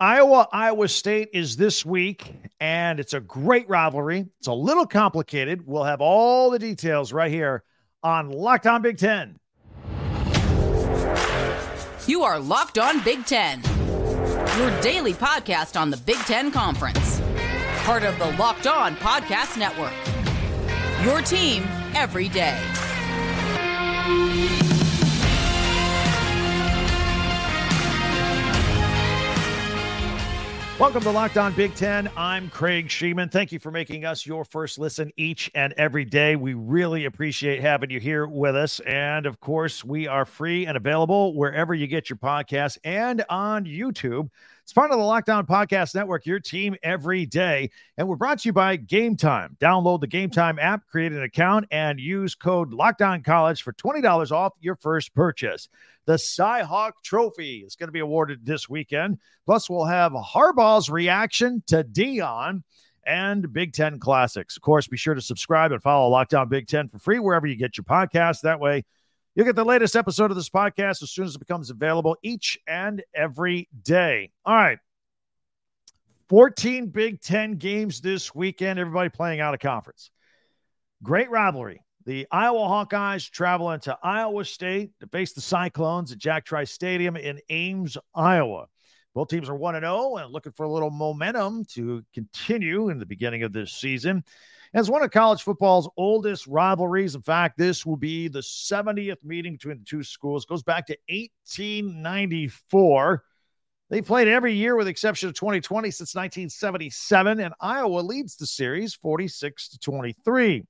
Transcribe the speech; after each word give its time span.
Iowa, 0.00 0.48
Iowa 0.50 0.88
State 0.88 1.28
is 1.34 1.58
this 1.58 1.84
week, 1.84 2.34
and 2.58 2.98
it's 2.98 3.12
a 3.12 3.20
great 3.20 3.68
rivalry. 3.68 4.26
It's 4.38 4.46
a 4.46 4.52
little 4.52 4.86
complicated. 4.86 5.66
We'll 5.66 5.84
have 5.84 6.00
all 6.00 6.48
the 6.50 6.58
details 6.58 7.12
right 7.12 7.30
here 7.30 7.64
on 8.02 8.30
Locked 8.30 8.66
On 8.66 8.80
Big 8.80 8.96
Ten. 8.96 9.38
You 12.06 12.22
are 12.22 12.38
Locked 12.38 12.78
On 12.78 13.04
Big 13.04 13.26
Ten, 13.26 13.62
your 14.56 14.80
daily 14.80 15.12
podcast 15.12 15.78
on 15.78 15.90
the 15.90 15.98
Big 15.98 16.16
Ten 16.20 16.50
Conference, 16.50 17.20
part 17.82 18.02
of 18.02 18.18
the 18.18 18.32
Locked 18.38 18.66
On 18.66 18.96
Podcast 18.96 19.58
Network. 19.58 19.92
Your 21.04 21.20
team 21.20 21.62
every 21.94 22.30
day. 22.30 22.58
Welcome 30.80 31.02
to 31.02 31.10
Locked 31.10 31.36
On 31.36 31.52
Big 31.52 31.74
Ten. 31.74 32.10
I'm 32.16 32.48
Craig 32.48 32.88
Shemon. 32.88 33.30
Thank 33.30 33.52
you 33.52 33.58
for 33.58 33.70
making 33.70 34.06
us 34.06 34.24
your 34.24 34.46
first 34.46 34.78
listen 34.78 35.12
each 35.18 35.50
and 35.54 35.74
every 35.74 36.06
day. 36.06 36.36
We 36.36 36.54
really 36.54 37.04
appreciate 37.04 37.60
having 37.60 37.90
you 37.90 38.00
here 38.00 38.26
with 38.26 38.56
us. 38.56 38.80
And 38.80 39.26
of 39.26 39.40
course, 39.40 39.84
we 39.84 40.08
are 40.08 40.24
free 40.24 40.64
and 40.64 40.78
available 40.78 41.34
wherever 41.34 41.74
you 41.74 41.86
get 41.86 42.08
your 42.08 42.16
podcasts 42.16 42.78
and 42.82 43.22
on 43.28 43.66
YouTube. 43.66 44.30
It's 44.70 44.74
part 44.76 44.92
of 44.92 44.98
the 44.98 45.04
Locked 45.04 45.28
On 45.30 45.44
Podcast 45.44 45.96
Network, 45.96 46.26
your 46.26 46.38
team 46.38 46.76
every 46.84 47.26
day. 47.26 47.72
And 47.98 48.06
we're 48.06 48.14
brought 48.14 48.38
to 48.38 48.48
you 48.48 48.52
by 48.52 48.76
Game 48.76 49.16
Time. 49.16 49.56
Download 49.60 50.00
the 50.00 50.06
Game 50.06 50.30
Time 50.30 50.60
app, 50.60 50.86
create 50.86 51.10
an 51.10 51.24
account, 51.24 51.66
and 51.72 51.98
use 51.98 52.36
code 52.36 52.72
Locked 52.72 53.02
On 53.02 53.20
College 53.20 53.62
for 53.62 53.72
$20 53.72 54.30
off 54.30 54.52
your 54.60 54.76
first 54.76 55.12
purchase. 55.12 55.68
The 56.06 56.12
Cyhawk 56.12 56.92
Trophy 57.02 57.64
is 57.66 57.74
going 57.74 57.88
to 57.88 57.92
be 57.92 57.98
awarded 57.98 58.46
this 58.46 58.68
weekend. 58.68 59.18
Plus, 59.44 59.68
we'll 59.68 59.86
have 59.86 60.12
Harbaugh's 60.12 60.88
reaction 60.88 61.64
to 61.66 61.82
Deion 61.82 62.62
and 63.04 63.52
Big 63.52 63.72
Ten 63.72 63.98
Classics. 63.98 64.54
Of 64.54 64.62
course, 64.62 64.86
be 64.86 64.96
sure 64.96 65.14
to 65.14 65.20
subscribe 65.20 65.72
and 65.72 65.82
follow 65.82 66.08
Locked 66.08 66.34
On 66.34 66.48
Big 66.48 66.68
Ten 66.68 66.88
for 66.88 67.00
free 67.00 67.18
wherever 67.18 67.48
you 67.48 67.56
get 67.56 67.76
your 67.76 67.82
podcast. 67.86 68.42
That 68.42 68.60
way, 68.60 68.84
you'll 69.40 69.46
get 69.46 69.56
the 69.56 69.64
latest 69.64 69.96
episode 69.96 70.30
of 70.30 70.36
this 70.36 70.50
podcast 70.50 71.02
as 71.02 71.10
soon 71.12 71.24
as 71.24 71.34
it 71.34 71.38
becomes 71.38 71.70
available 71.70 72.14
each 72.22 72.58
and 72.68 73.02
every 73.14 73.70
day. 73.82 74.30
All 74.44 74.54
right. 74.54 74.78
14 76.28 76.88
Big 76.88 77.22
Ten 77.22 77.54
games 77.54 78.02
this 78.02 78.34
weekend. 78.34 78.78
Everybody 78.78 79.08
playing 79.08 79.40
out 79.40 79.54
of 79.54 79.60
conference. 79.60 80.10
Great 81.02 81.30
rivalry. 81.30 81.82
The 82.04 82.26
Iowa 82.30 82.58
Hawkeyes 82.58 83.30
travel 83.30 83.70
into 83.70 83.96
Iowa 84.02 84.44
State 84.44 84.90
to 85.00 85.06
face 85.06 85.32
the 85.32 85.40
Cyclones 85.40 86.12
at 86.12 86.18
Jack 86.18 86.44
Trice 86.44 86.70
Stadium 86.70 87.16
in 87.16 87.40
Ames, 87.48 87.96
Iowa. 88.14 88.66
Both 89.14 89.28
teams 89.28 89.48
are 89.48 89.56
1 89.56 89.80
0 89.80 90.16
and 90.16 90.32
looking 90.32 90.52
for 90.52 90.64
a 90.64 90.70
little 90.70 90.90
momentum 90.90 91.64
to 91.70 92.04
continue 92.14 92.90
in 92.90 92.98
the 92.98 93.06
beginning 93.06 93.42
of 93.42 93.52
this 93.52 93.72
season. 93.72 94.24
As 94.72 94.88
one 94.88 95.02
of 95.02 95.10
college 95.10 95.42
football's 95.42 95.90
oldest 95.96 96.46
rivalries, 96.46 97.16
in 97.16 97.22
fact, 97.22 97.58
this 97.58 97.84
will 97.84 97.96
be 97.96 98.28
the 98.28 98.38
70th 98.38 99.24
meeting 99.24 99.54
between 99.54 99.78
the 99.78 99.84
two 99.84 100.04
schools. 100.04 100.44
It 100.44 100.48
goes 100.48 100.62
back 100.62 100.86
to 100.86 100.96
1894. 101.08 103.24
They 103.88 104.00
played 104.00 104.28
every 104.28 104.54
year 104.54 104.76
with 104.76 104.86
exception 104.86 105.28
of 105.28 105.34
2020 105.34 105.90
since 105.90 106.14
1977, 106.14 107.40
and 107.40 107.52
Iowa 107.60 108.00
leads 108.00 108.36
the 108.36 108.46
series 108.46 108.94
46 108.94 109.70
to 109.70 109.78
23. 109.80 110.64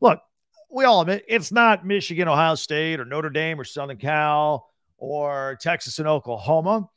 Look, 0.00 0.20
we 0.70 0.84
all 0.84 1.02
admit 1.02 1.26
it's 1.28 1.52
not 1.52 1.84
Michigan, 1.84 2.28
Ohio 2.28 2.54
State, 2.54 3.00
or 3.00 3.04
Notre 3.04 3.28
Dame, 3.28 3.60
or 3.60 3.64
Southern 3.64 3.98
Cal, 3.98 4.70
or 4.96 5.58
Texas 5.60 5.98
and 5.98 6.08
Oklahoma, 6.08 6.88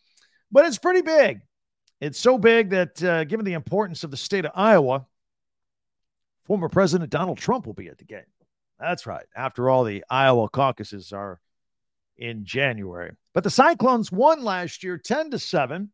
but 0.52 0.66
it's 0.66 0.78
pretty 0.78 1.02
big. 1.02 1.42
It's 2.00 2.20
so 2.20 2.38
big 2.38 2.72
that, 2.72 3.04
uh, 3.04 3.24
given 3.26 3.46
the 3.46 3.54
importance 3.54 4.04
of 4.04 4.12
the 4.12 4.18
state 4.18 4.46
of 4.46 4.52
Iowa, 4.56 5.06
former 6.44 6.70
President 6.70 7.10
Donald 7.10 7.38
Trump 7.38 7.66
will 7.66 7.74
be 7.74 7.88
at 7.88 7.98
the 7.98 8.06
game. 8.06 8.22
That's 8.80 9.06
right. 9.06 9.26
After 9.36 9.70
all, 9.70 9.84
the 9.84 10.04
Iowa 10.10 10.50
caucuses 10.50 11.14
are 11.14 11.40
in 12.18 12.46
January. 12.46 13.12
But 13.34 13.44
the 13.44 13.50
Cyclones 13.52 14.12
won 14.12 14.44
last 14.44 14.84
year 14.84 14.98
10 14.98 15.32
to 15.32 15.40
7 15.40 15.92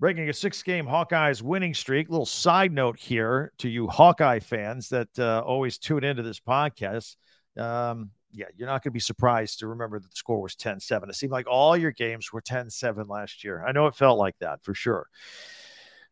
breaking 0.00 0.28
a 0.28 0.32
six 0.32 0.62
game 0.62 0.86
Hawkeyes 0.86 1.42
winning 1.42 1.74
streak. 1.74 2.08
Little 2.08 2.26
side 2.26 2.72
note 2.72 2.98
here 2.98 3.52
to 3.58 3.68
you 3.68 3.88
Hawkeye 3.88 4.38
fans 4.38 4.88
that 4.90 5.08
uh, 5.18 5.42
always 5.44 5.78
tune 5.78 6.04
into 6.04 6.22
this 6.22 6.40
podcast. 6.40 7.16
Um, 7.56 8.10
yeah, 8.32 8.46
you're 8.56 8.66
not 8.66 8.82
going 8.82 8.90
to 8.90 8.94
be 8.94 9.00
surprised 9.00 9.60
to 9.60 9.68
remember 9.68 9.98
that 9.98 10.10
the 10.10 10.16
score 10.16 10.40
was 10.40 10.54
10 10.54 10.80
7. 10.80 11.08
It 11.08 11.14
seemed 11.14 11.32
like 11.32 11.46
all 11.46 11.76
your 11.76 11.92
games 11.92 12.32
were 12.32 12.40
10 12.40 12.70
7 12.70 13.06
last 13.08 13.44
year. 13.44 13.64
I 13.66 13.72
know 13.72 13.86
it 13.86 13.94
felt 13.94 14.18
like 14.18 14.38
that 14.40 14.62
for 14.62 14.74
sure. 14.74 15.06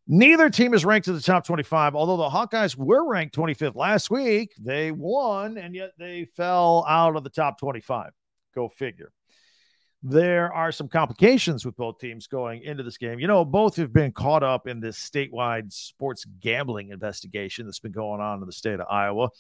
Neither 0.09 0.49
team 0.50 0.72
is 0.72 0.84
ranked 0.84 1.09
in 1.09 1.15
the 1.15 1.21
top 1.21 1.44
25, 1.44 1.97
although 1.97 2.16
the 2.16 2.28
Hawkeyes 2.28 2.77
were 2.77 3.09
ranked 3.09 3.34
25th 3.34 3.75
last 3.75 4.09
week. 4.09 4.54
They 4.59 4.93
won, 4.93 5.59
and 5.59 5.75
yet 5.75 5.93
they 5.99 6.27
fell 6.37 6.84
out 6.88 7.16
of 7.16 7.25
the 7.25 7.31
top 7.31 7.59
25. 7.59 8.12
Go 8.54 8.69
figure 8.69 9.12
there 10.09 10.53
are 10.53 10.71
some 10.71 10.88
complications 10.88 11.65
with 11.65 11.77
both 11.77 11.98
teams 11.98 12.27
going 12.28 12.62
into 12.62 12.83
this 12.83 12.97
game. 12.97 13.19
You 13.19 13.27
know, 13.27 13.44
both 13.44 13.77
have 13.77 13.93
been 13.93 14.12
caught 14.12 14.43
up 14.43 14.69
in 14.69 14.78
this 14.78 14.98
statewide 14.98 15.72
sports 15.72 16.25
gambling 16.41 16.91
investigation 16.91 17.66
that's 17.66 17.81
been 17.81 17.93
going 17.93 18.21
on 18.21 18.41
in 18.41 18.47
the 18.47 18.53
state 18.53 18.78
of 18.78 18.87
Iowa. 18.88 19.31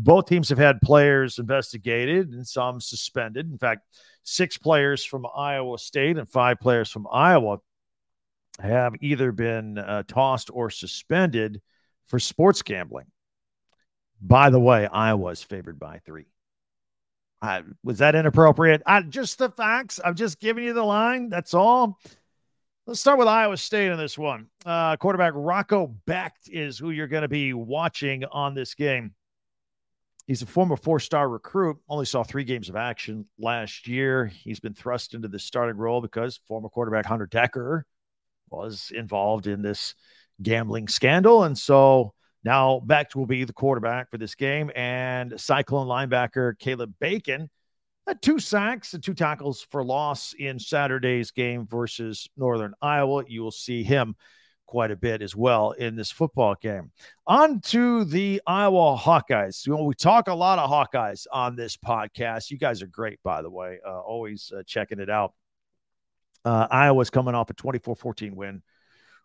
Both 0.00 0.26
teams 0.26 0.48
have 0.50 0.58
had 0.58 0.80
players 0.80 1.38
investigated 1.38 2.30
and 2.30 2.46
some 2.46 2.80
suspended. 2.80 3.50
In 3.50 3.58
fact, 3.58 3.82
six 4.22 4.56
players 4.56 5.04
from 5.04 5.26
Iowa 5.34 5.78
State 5.78 6.16
and 6.16 6.28
five 6.28 6.60
players 6.60 6.88
from 6.88 7.08
Iowa 7.10 7.58
have 8.60 8.94
either 9.00 9.32
been 9.32 9.76
uh, 9.78 10.04
tossed 10.06 10.50
or 10.52 10.70
suspended 10.70 11.60
for 12.06 12.18
sports 12.18 12.62
gambling. 12.62 13.06
By 14.20 14.50
the 14.50 14.60
way, 14.60 14.86
Iowa 14.86 15.30
is 15.30 15.42
favored 15.42 15.78
by 15.80 15.98
three. 16.04 16.26
I, 17.42 17.62
was 17.82 17.98
that 17.98 18.14
inappropriate? 18.14 18.82
I, 18.86 19.02
just 19.02 19.38
the 19.38 19.50
facts. 19.50 20.00
I'm 20.04 20.14
just 20.14 20.40
giving 20.40 20.64
you 20.64 20.74
the 20.74 20.82
line. 20.82 21.28
That's 21.28 21.54
all. 21.54 21.98
Let's 22.86 23.00
start 23.00 23.18
with 23.18 23.28
Iowa 23.28 23.56
State 23.56 23.90
in 23.90 23.98
this 23.98 24.16
one. 24.16 24.46
Uh, 24.64 24.96
quarterback 24.96 25.32
Rocco 25.36 25.94
Becht 26.06 26.48
is 26.48 26.78
who 26.78 26.90
you're 26.90 27.06
going 27.06 27.22
to 27.22 27.28
be 27.28 27.52
watching 27.52 28.24
on 28.24 28.54
this 28.54 28.74
game. 28.74 29.14
He's 30.28 30.42
a 30.42 30.46
former 30.46 30.76
four 30.76 31.00
star 31.00 31.26
recruit, 31.26 31.78
only 31.88 32.04
saw 32.04 32.22
three 32.22 32.44
games 32.44 32.68
of 32.68 32.76
action 32.76 33.24
last 33.38 33.88
year. 33.88 34.26
He's 34.26 34.60
been 34.60 34.74
thrust 34.74 35.14
into 35.14 35.26
the 35.26 35.38
starting 35.38 35.78
role 35.78 36.02
because 36.02 36.36
former 36.46 36.68
quarterback 36.68 37.06
Hunter 37.06 37.26
Decker 37.26 37.86
was 38.50 38.92
involved 38.94 39.46
in 39.46 39.62
this 39.62 39.94
gambling 40.42 40.86
scandal. 40.86 41.44
And 41.44 41.56
so 41.56 42.12
now, 42.44 42.82
Becht 42.86 43.16
will 43.16 43.26
be 43.26 43.44
the 43.44 43.54
quarterback 43.54 44.10
for 44.10 44.18
this 44.18 44.34
game, 44.34 44.70
and 44.76 45.40
Cyclone 45.40 45.88
linebacker 45.88 46.58
Caleb 46.58 46.92
Bacon 47.00 47.48
had 48.06 48.22
two 48.22 48.38
sacks 48.38 48.94
and 48.94 49.02
two 49.02 49.14
tackles 49.14 49.66
for 49.70 49.82
loss 49.82 50.34
in 50.38 50.58
Saturday's 50.58 51.30
game 51.30 51.66
versus 51.66 52.28
Northern 52.36 52.74
Iowa. 52.80 53.24
You 53.26 53.42
will 53.42 53.50
see 53.50 53.82
him 53.82 54.14
quite 54.68 54.90
a 54.90 54.96
bit 54.96 55.22
as 55.22 55.34
well 55.34 55.72
in 55.72 55.96
this 55.96 56.10
football 56.10 56.54
game. 56.60 56.92
On 57.26 57.58
to 57.60 58.04
the 58.04 58.40
Iowa 58.46 58.96
Hawkeyes. 58.96 59.66
You 59.66 59.72
know, 59.74 59.82
we 59.82 59.94
talk 59.94 60.28
a 60.28 60.34
lot 60.34 60.58
of 60.58 60.70
Hawkeyes 60.70 61.26
on 61.32 61.56
this 61.56 61.76
podcast. 61.76 62.50
You 62.50 62.58
guys 62.58 62.82
are 62.82 62.86
great, 62.86 63.18
by 63.24 63.40
the 63.40 63.50
way, 63.50 63.78
uh, 63.84 63.98
always 64.00 64.52
uh, 64.56 64.62
checking 64.66 65.00
it 65.00 65.08
out. 65.08 65.32
Uh, 66.44 66.68
Iowa's 66.70 67.08
coming 67.10 67.34
off 67.34 67.50
a 67.50 67.54
24 67.54 67.96
14 67.96 68.36
win 68.36 68.62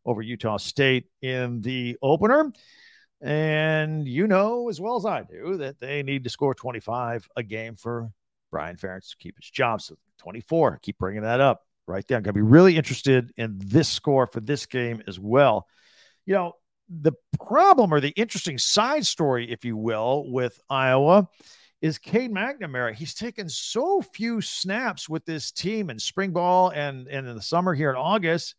over 0.06 0.22
Utah 0.22 0.58
State 0.58 1.08
in 1.22 1.62
the 1.62 1.98
opener. 2.02 2.52
And 3.22 4.08
you 4.08 4.28
know 4.28 4.70
as 4.70 4.82
well 4.82 4.96
as 4.96 5.06
I 5.06 5.24
do 5.24 5.58
that 5.58 5.80
they 5.80 6.04
need 6.04 6.24
to 6.26 6.30
score 6.30 6.54
25 6.54 7.28
a 7.38 7.44
game 7.44 7.76
for 7.76 8.10
Brian 8.52 8.76
Ferentz 8.76 9.12
to 9.12 9.18
keep 9.18 9.36
his 9.40 9.50
job. 9.50 9.82
So 9.82 9.96
24, 10.20 10.80
keep 10.82 10.98
bringing 10.98 11.24
that 11.24 11.40
up 11.40 11.62
right 11.88 12.08
there. 12.08 12.18
I'm 12.18 12.24
going 12.24 12.34
to 12.34 12.38
be 12.38 12.42
really 12.42 12.78
interested 12.78 13.32
in 13.38 13.60
this 13.60 13.90
score 13.90 14.28
for 14.28 14.40
this 14.40 14.66
game 14.66 15.04
as 15.08 15.20
well. 15.20 15.68
You 16.26 16.36
know, 16.36 16.54
the 16.90 17.14
problem 17.40 17.94
or 17.94 18.00
the 18.00 18.10
interesting 18.10 18.58
side 18.58 19.06
story, 19.06 19.52
if 19.52 19.66
you 19.66 19.76
will, 19.78 20.32
with 20.32 20.60
Iowa 20.70 21.28
is 21.82 21.98
Cade 21.98 22.32
McNamara. 22.32 22.94
He's 22.94 23.14
taken 23.14 23.50
so 23.50 24.02
few 24.02 24.42
snaps 24.42 25.10
with 25.10 25.26
this 25.26 25.52
team 25.52 25.90
in 25.90 26.00
spring 26.00 26.32
ball 26.32 26.70
and, 26.70 27.08
and 27.08 27.28
in 27.28 27.36
the 27.36 27.42
summer 27.42 27.74
here 27.74 27.90
in 27.90 27.98
August 27.98 28.56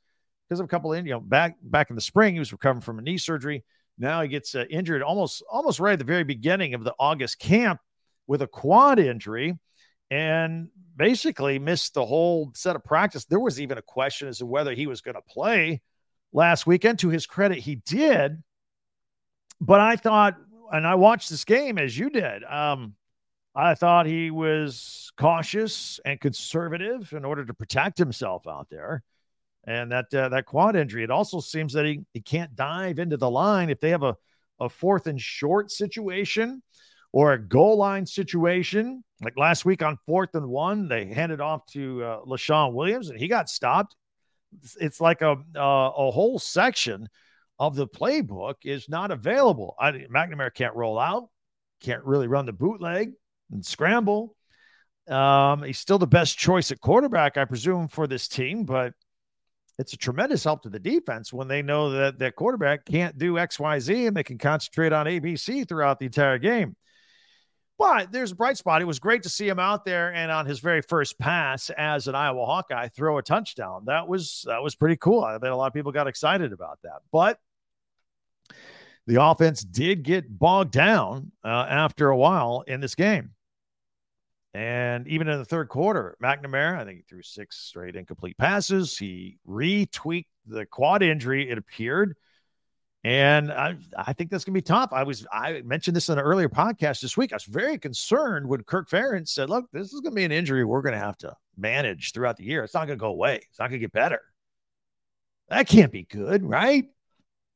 because 0.49 0.61
of 0.61 0.65
a 0.65 0.69
couple 0.69 0.93
of, 0.93 1.07
you 1.07 1.13
know, 1.13 1.21
back 1.21 1.57
back 1.63 1.91
in 1.91 1.97
the 1.97 2.03
spring, 2.03 2.35
he 2.35 2.39
was 2.39 2.53
recovering 2.53 2.83
from 2.83 2.99
a 2.99 3.03
knee 3.03 3.17
surgery. 3.17 3.65
Now 3.99 4.21
he 4.23 4.29
gets 4.29 4.55
uh, 4.55 4.65
injured 4.69 5.03
almost 5.03 5.43
almost 5.51 5.81
right 5.81 5.95
at 5.95 5.99
the 5.99 6.05
very 6.05 6.25
beginning 6.25 6.75
of 6.75 6.85
the 6.85 6.95
August 6.99 7.39
camp 7.39 7.81
with 8.27 8.43
a 8.43 8.47
quad 8.47 8.99
injury 8.99 9.59
and 10.15 10.69
basically 10.95 11.59
missed 11.59 11.95
the 11.95 12.07
whole 12.07 12.53
set 12.55 12.77
of 12.77 12.85
practice. 12.85 13.25
There 13.25 13.41
was 13.41 13.61
even 13.61 13.79
a 13.79 13.83
question 13.83 14.29
as 14.29 14.39
to 14.39 14.47
whether 14.47 14.73
he 14.73 14.87
was 14.87 15.01
going 15.01 15.17
to 15.17 15.23
play 15.23 15.83
last 16.33 16.69
weekend. 16.69 17.01
To 17.01 17.09
his 17.09 17.27
credit, 17.27 17.59
he 17.59 17.77
did. 17.85 18.43
But 19.61 19.81
I 19.81 19.97
thought, 19.97 20.37
and 20.71 20.87
I 20.87 20.95
watched 20.95 21.31
this 21.31 21.45
game 21.45 21.79
as 21.79 21.99
you 21.99 22.11
did. 22.11 22.45
Um, 22.45 22.95
I 23.57 23.75
thought 23.75 24.07
he 24.07 24.31
was 24.31 25.11
cautious 25.17 26.01
and 26.05 26.21
conservative 26.21 27.13
in 27.13 27.25
order 27.25 27.45
to 27.45 27.55
protect 27.55 27.99
himself 27.99 28.47
out 28.47 28.69
there. 28.71 29.03
and 29.67 29.91
that 29.93 30.13
uh, 30.15 30.29
that 30.29 30.47
quad 30.47 30.77
injury. 30.77 31.05
It 31.05 31.11
also 31.11 31.41
seems 31.41 31.73
that 31.73 31.87
he, 31.87 32.03
he 32.13 32.21
can't 32.21 32.55
dive 32.55 32.99
into 32.99 33.17
the 33.17 33.31
line 33.31 33.71
if 33.71 33.81
they 33.81 33.91
have 33.91 34.03
a, 34.03 34.17
a 34.61 34.69
fourth 34.69 35.07
and 35.07 35.21
short 35.21 35.71
situation 35.71 36.63
or 37.15 37.33
a 37.33 37.39
goal 37.39 37.77
line 37.77 38.05
situation. 38.05 39.05
Like 39.23 39.39
last 39.39 39.65
week 39.65 39.85
on 39.85 39.97
fourth 40.05 40.35
and 40.35 40.49
one, 40.49 40.89
they 40.89 41.07
handed 41.07 41.41
off 41.41 41.65
to 41.67 42.03
uh, 42.03 42.21
Leshon 42.23 42.73
Williams 42.73 43.09
and 43.09 43.21
he 43.21 43.29
got 43.29 43.49
stopped. 43.49 43.95
It's 44.81 45.01
like 45.01 45.23
a 45.23 45.37
uh, 45.57 45.93
a 45.97 46.11
whole 46.11 46.41
section 46.41 47.09
of 47.61 47.77
the 47.77 47.87
playbook 47.87 48.55
is 48.65 48.89
not 48.89 49.13
available. 49.13 49.77
I, 49.79 49.93
McNamara 49.93 50.53
can't 50.53 50.75
roll 50.75 50.99
out, 50.99 51.29
can't 51.81 52.05
really 52.05 52.27
run 52.27 52.47
the 52.47 52.53
bootleg 52.53 53.13
and 53.53 53.65
scramble. 53.65 54.35
Um, 55.09 55.63
he's 55.63 55.79
still 55.79 55.99
the 55.99 56.09
best 56.09 56.37
choice 56.37 56.73
at 56.73 56.81
quarterback, 56.81 57.37
I 57.37 57.45
presume, 57.45 57.87
for 57.87 58.09
this 58.09 58.27
team, 58.27 58.65
but 58.65 58.93
it's 59.79 59.93
a 59.93 59.99
tremendous 59.99 60.43
help 60.43 60.63
to 60.63 60.69
the 60.69 60.81
defense 60.81 61.33
when 61.33 61.47
they 61.47 61.63
know 61.63 61.91
that 61.91 62.19
their 62.19 62.33
quarterback 62.33 62.85
can't 62.85 63.17
do 63.19 63.35
XYZ 63.35 64.09
and 64.09 64.17
they 64.17 64.25
can 64.25 64.39
concentrate 64.39 64.93
on 64.93 65.07
ABC 65.07 65.69
throughout 65.69 66.01
the 66.01 66.07
entire 66.07 66.39
game. 66.39 66.75
But 67.79 68.13
there's 68.13 68.33
a 68.33 68.37
bright 68.37 68.57
spot. 68.57 68.83
It 68.83 68.87
was 68.87 69.01
great 69.01 69.25
to 69.25 69.29
see 69.29 69.49
him 69.49 69.59
out 69.59 69.85
there 69.85 70.15
and 70.15 70.31
on 70.31 70.47
his 70.47 70.61
very 70.61 70.81
first 70.81 71.19
pass 71.19 71.71
as 71.71 72.07
an 72.07 72.15
Iowa 72.15 72.47
Hawkeye 72.47 72.89
throw 72.89 73.19
a 73.19 73.23
touchdown. 73.23 73.85
That 73.87 74.07
was 74.07 74.45
that 74.47 74.63
was 74.63 74.77
pretty 74.77 74.97
cool. 74.97 75.25
I 75.25 75.37
bet 75.39 75.51
a 75.51 75.57
lot 75.57 75.67
of 75.67 75.75
people 75.75 75.91
got 75.91 76.07
excited 76.07 76.53
about 76.53 76.79
that. 76.83 77.01
But 77.11 77.41
the 79.07 79.23
offense 79.23 79.63
did 79.63 80.03
get 80.03 80.39
bogged 80.39 80.71
down 80.71 81.33
uh, 81.45 81.67
after 81.69 82.09
a 82.09 82.17
while 82.17 82.65
in 82.67 82.81
this 82.81 82.95
game. 82.95 83.33
And 84.55 85.09
even 85.09 85.29
in 85.29 85.39
the 85.39 85.45
third 85.45 85.69
quarter, 85.69 86.17
McNamara, 86.23 86.79
I 86.79 86.85
think 86.85 86.99
he 86.99 87.03
threw 87.03 87.23
six 87.23 87.57
straight 87.57 87.97
incomplete 87.97 88.39
passes. 88.39 88.97
He 88.97 89.39
retweaked 89.49 90.27
the 90.47 90.65
quad 90.65 91.03
injury, 91.03 91.51
it 91.51 91.59
appeared. 91.59 92.17
And 93.05 93.53
I, 93.53 93.77
I 93.99 94.15
think 94.15 94.31
that's 94.31 94.45
going 94.45 94.55
to 94.55 94.59
be 94.59 94.63
tough. 94.63 94.95
I 94.95 95.03
was 95.03 95.27
I 95.31 95.61
mentioned 95.63 95.95
this 95.95 96.09
in 96.09 96.19
an 96.19 96.25
earlier 96.25 96.49
podcast 96.49 97.03
this 97.03 97.19
week. 97.19 97.35
I 97.35 97.37
was 97.37 97.45
very 97.45 97.77
concerned 97.77 98.49
when 98.49 98.63
Kirk 98.63 98.89
Ferentz 98.89 99.29
said, 99.29 99.51
"Look, 99.51 99.67
this 99.73 99.93
is 99.93 100.01
going 100.01 100.13
to 100.13 100.17
be 100.17 100.25
an 100.25 100.33
injury 100.33 100.65
we're 100.65 100.81
going 100.81 100.95
to 100.95 100.99
have 100.99 101.19
to 101.19 101.37
manage 101.57 102.13
throughout 102.13 102.39
the 102.39 102.45
year. 102.45 102.65
It's 102.65 102.73
not 102.73 102.87
going 102.87 102.99
to 102.99 103.03
go 103.03 103.09
away. 103.09 103.43
It's 103.51 103.59
not 103.59 103.69
going 103.69 103.79
to 103.79 103.85
get 103.85 103.93
better. 103.93 104.21
That 105.49 105.69
can't 105.69 105.93
be 105.93 106.05
good, 106.05 106.43
right?" 106.43 106.87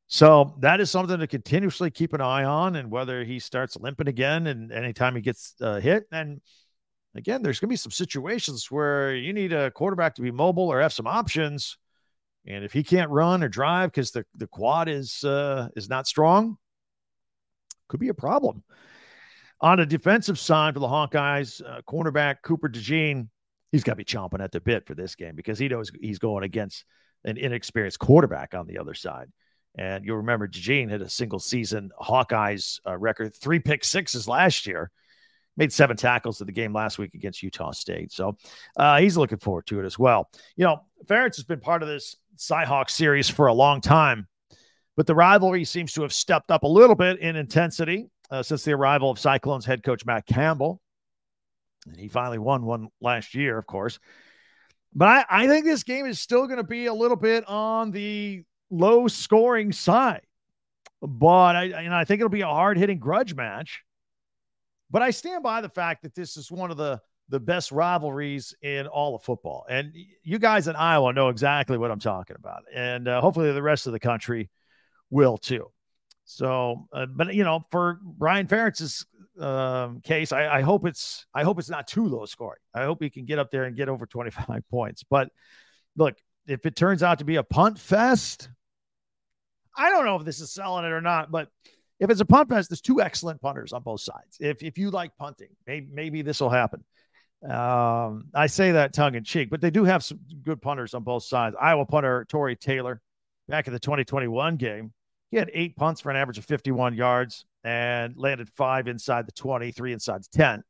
So 0.09 0.55
that 0.61 0.81
is 0.81 0.91
something 0.91 1.19
to 1.19 1.27
continuously 1.27 1.91
keep 1.91 2.13
an 2.13 2.21
eye 2.21 2.45
on, 2.45 2.77
and 2.77 2.91
whether 2.91 3.25
he 3.25 3.39
starts 3.39 3.77
limping 3.77 4.09
again, 4.09 4.47
and 4.47 4.71
anytime 4.71 5.15
he 5.15 5.23
gets 5.23 5.55
uh, 5.63 5.81
hit, 5.81 6.05
and 6.13 6.43
again, 7.15 7.43
there's 7.43 7.59
going 7.59 7.69
to 7.69 7.73
be 7.73 7.77
some 7.77 7.93
situations 7.93 8.71
where 8.71 9.15
you 9.15 9.33
need 9.33 9.55
a 9.55 9.71
quarterback 9.71 10.15
to 10.17 10.23
be 10.23 10.31
mobile 10.31 10.69
or 10.69 10.81
have 10.81 10.93
some 10.93 11.07
options. 11.07 11.79
And 12.47 12.65
if 12.65 12.73
he 12.73 12.83
can't 12.83 13.11
run 13.11 13.43
or 13.43 13.49
drive 13.49 13.91
because 13.91 14.11
the, 14.11 14.25
the 14.35 14.47
quad 14.47 14.89
is 14.89 15.23
uh, 15.25 15.69
is 15.77 15.89
not 15.89 16.07
strong, 16.07 16.57
could 17.89 18.01
be 18.01 18.09
a 18.09 18.15
problem. 18.15 18.63
On 19.61 19.79
the 19.79 19.87
defensive 19.87 20.39
side 20.39 20.75
for 20.75 20.81
the 20.81 20.87
Hawkeyes, 20.87 21.61
uh, 21.67 21.83
cornerback 21.89 22.37
Cooper 22.43 22.69
DeJean, 22.69 23.29
he's 23.73 23.83
got 23.83 23.93
to 23.93 23.97
be 23.97 24.05
chomping 24.05 24.41
at 24.41 24.53
the 24.53 24.61
bit 24.61 24.87
for 24.87 24.95
this 24.95 25.17
game 25.17 25.35
because 25.35 25.59
he 25.59 25.69
knows 25.69 25.91
he's 26.01 26.21
going 26.21 26.45
against 26.45 26.85
an 27.25 27.37
inexperienced 27.37 27.99
quarterback 27.99 28.55
on 28.55 28.67
the 28.67 28.79
other 28.79 28.95
side. 28.95 29.27
And 29.77 30.05
you'll 30.05 30.19
remember 30.19 30.47
DeJean 30.47 30.91
had 30.91 31.03
a 31.03 31.09
single 31.09 31.41
season 31.41 31.91
Hawkeyes 32.01 32.81
uh, 32.87 32.97
record, 32.97 33.35
three 33.35 33.59
pick 33.59 33.85
sixes 33.85 34.29
last 34.29 34.67
year 34.67 34.91
made 35.59 35.73
seven 35.73 35.97
tackles 35.97 36.41
in 36.41 36.47
the 36.47 36.53
game 36.53 36.73
last 36.73 36.99
week 36.99 37.13
against 37.15 37.43
Utah 37.43 37.73
State. 37.73 38.13
So 38.13 38.37
uh, 38.77 39.01
he's 39.01 39.17
looking 39.17 39.39
forward 39.39 39.67
to 39.67 39.81
it 39.81 39.85
as 39.85 39.99
well. 39.99 40.31
You 40.57 40.65
know, 40.65 40.79
Ferentz 41.05 41.37
has 41.37 41.45
been 41.45 41.61
part 41.61 41.83
of 41.83 41.89
this 41.89 42.17
Cyhawk 42.39 42.89
series 42.89 43.29
for 43.29 43.49
a 43.49 43.53
long 43.53 43.81
time, 43.81 44.29
but 44.97 45.07
the 45.07 45.15
rivalry 45.15 45.65
seems 45.65 45.93
to 45.95 46.03
have 46.03 46.13
stepped 46.13 46.51
up 46.51 46.63
a 46.63 46.69
little 46.69 46.97
bit 46.97 47.19
in 47.19 47.37
intensity 47.37 48.09
uh, 48.31 48.43
since 48.43 48.65
the 48.65 48.73
arrival 48.73 49.11
of 49.11 49.19
Cyclones 49.19 49.67
head 49.67 49.83
coach 49.83 50.07
Matt 50.07 50.27
Campbell. 50.27 50.81
And 51.87 51.97
he 51.97 52.09
finally 52.09 52.39
won 52.39 52.65
one 52.65 52.89
last 53.01 53.35
year, 53.35 53.59
of 53.59 53.67
course. 53.67 53.99
But 54.95 55.09
I, 55.09 55.45
I 55.45 55.47
think 55.47 55.65
this 55.65 55.83
game 55.83 56.07
is 56.07 56.21
still 56.21 56.47
going 56.47 56.59
to 56.59 56.65
be 56.65 56.87
a 56.87 56.95
little 56.95 57.17
bit 57.17 57.47
on 57.49 57.91
the 57.91 58.45
low 58.71 59.09
scoring 59.09 59.73
side. 59.73 60.23
But 61.01 61.57
I, 61.57 61.65
and 61.65 61.95
I 61.95 62.05
think 62.05 62.21
it'll 62.21 62.31
be 62.31 62.41
a 62.41 62.47
hard 62.47 62.79
hitting 62.79 62.99
grudge 62.99 63.35
match. 63.35 63.83
But 64.91 65.03
I 65.03 65.11
stand 65.11 65.43
by 65.43 65.61
the 65.61 65.69
fact 65.69 66.03
that 66.03 66.15
this 66.15 66.37
is 66.37 66.51
one 66.51 66.71
of 66.71 66.77
the 66.77 67.01
the 67.29 67.41
best 67.41 67.73
rivalries 67.73 68.55
in 68.63 68.87
all 68.87 69.15
of 69.15 69.23
football. 69.23 69.67
And 69.69 69.93
you 70.23 70.39
guys 70.39 70.69
in 70.69 70.77
Iowa 70.77 71.13
know 71.13 71.29
exactly 71.29 71.77
what 71.77 71.91
I'm 71.91 72.01
talking 72.01 72.37
about. 72.39 72.63
And 72.75 73.07
uh, 73.07 73.21
hopefully 73.21 73.53
the 73.53 73.63
rest 73.63 73.87
of 73.87 73.93
the 73.93 74.01
country 74.01 74.51
will 75.11 75.37
too. 75.37 75.71
So, 76.25 76.89
uh, 76.93 77.07
but 77.07 77.35
you 77.35 77.45
know, 77.45 77.65
for 77.71 78.01
Brian 78.03 78.47
Ferentz's 78.47 79.07
um, 79.41 80.01
case, 80.01 80.33
I, 80.33 80.59
I, 80.59 80.61
hope 80.61 80.87
it's 80.87 81.27
I 81.35 81.43
hope 81.43 81.59
it's 81.59 81.71
not 81.71 81.87
too 81.87 82.05
low 82.05 82.27
scoring. 82.27 82.61
I 82.75 82.85
hope 82.85 83.03
he 83.03 83.09
can 83.09 83.25
get 83.25 83.39
up 83.39 83.51
there 83.51 83.65
and 83.65 83.77
get 83.77 83.89
over 83.89 84.05
25 84.05 84.63
points. 84.71 85.05
But 85.09 85.31
look, 85.97 86.17
if 86.47 86.67
it 86.67 86.77
turns 86.77 87.03
out 87.03 87.21
to 87.21 87.25
be 87.25 87.37
a 87.37 87.43
punt 87.43 87.79
fest, 87.79 88.51
I 89.77 89.91
don't 89.91 90.05
know 90.05 90.17
if 90.17 90.25
this 90.25 90.41
is 90.41 90.53
selling 90.53 90.85
it 90.85 90.93
or 90.93 91.01
not, 91.01 91.31
but 91.31 91.49
if 92.01 92.11
it's 92.11 92.21
a 92.21 92.27
punt 92.27 92.49
fest, 92.49 92.71
there's 92.71 92.81
two 92.81 93.01
excellent 93.01 93.41
punters 93.41 93.73
on 93.73 93.83
both 93.83 94.01
sides. 94.01 94.37
If 94.41 94.63
if 94.63 94.79
you 94.79 94.91
like 94.91 95.17
punting, 95.19 95.51
maybe 95.67 95.89
maybe 95.93 96.23
this 96.23 96.41
will 96.41 96.51
happen. 96.51 96.85
Um, 97.43 98.25
I 98.35 98.49
say 98.49 98.73
that 98.73 98.93
tongue 98.93 99.15
in 99.15 99.25
cheek, 99.25 99.51
but 99.51 99.61
they 99.61 99.71
do 99.71 99.85
have 99.85 100.03
some 100.03 100.19
good 100.43 100.61
punters 100.61 100.95
on 100.95 101.05
both 101.05 101.23
sides. 101.23 101.55
Iowa 101.61 101.87
punter 101.87 102.27
Tory 102.29 102.57
Taylor, 102.57 103.01
back 103.49 103.67
in 103.67 103.73
the 103.73 103.79
2021 103.79 104.57
game, 104.57 104.93
he 105.31 105.37
had 105.37 105.51
eight 105.53 105.77
punts 105.77 106.01
for 106.01 106.11
an 106.11 106.17
average 106.17 106.39
of 106.39 106.45
51 106.45 106.95
yards 106.95 107.45
and 107.65 108.17
landed 108.17 108.49
five 108.51 108.89
inside 108.89 109.27
the 109.27 109.33
20, 109.33 109.73
three 109.73 109.93
inside 109.93 110.23
the 110.23 110.29
10. 110.33 110.65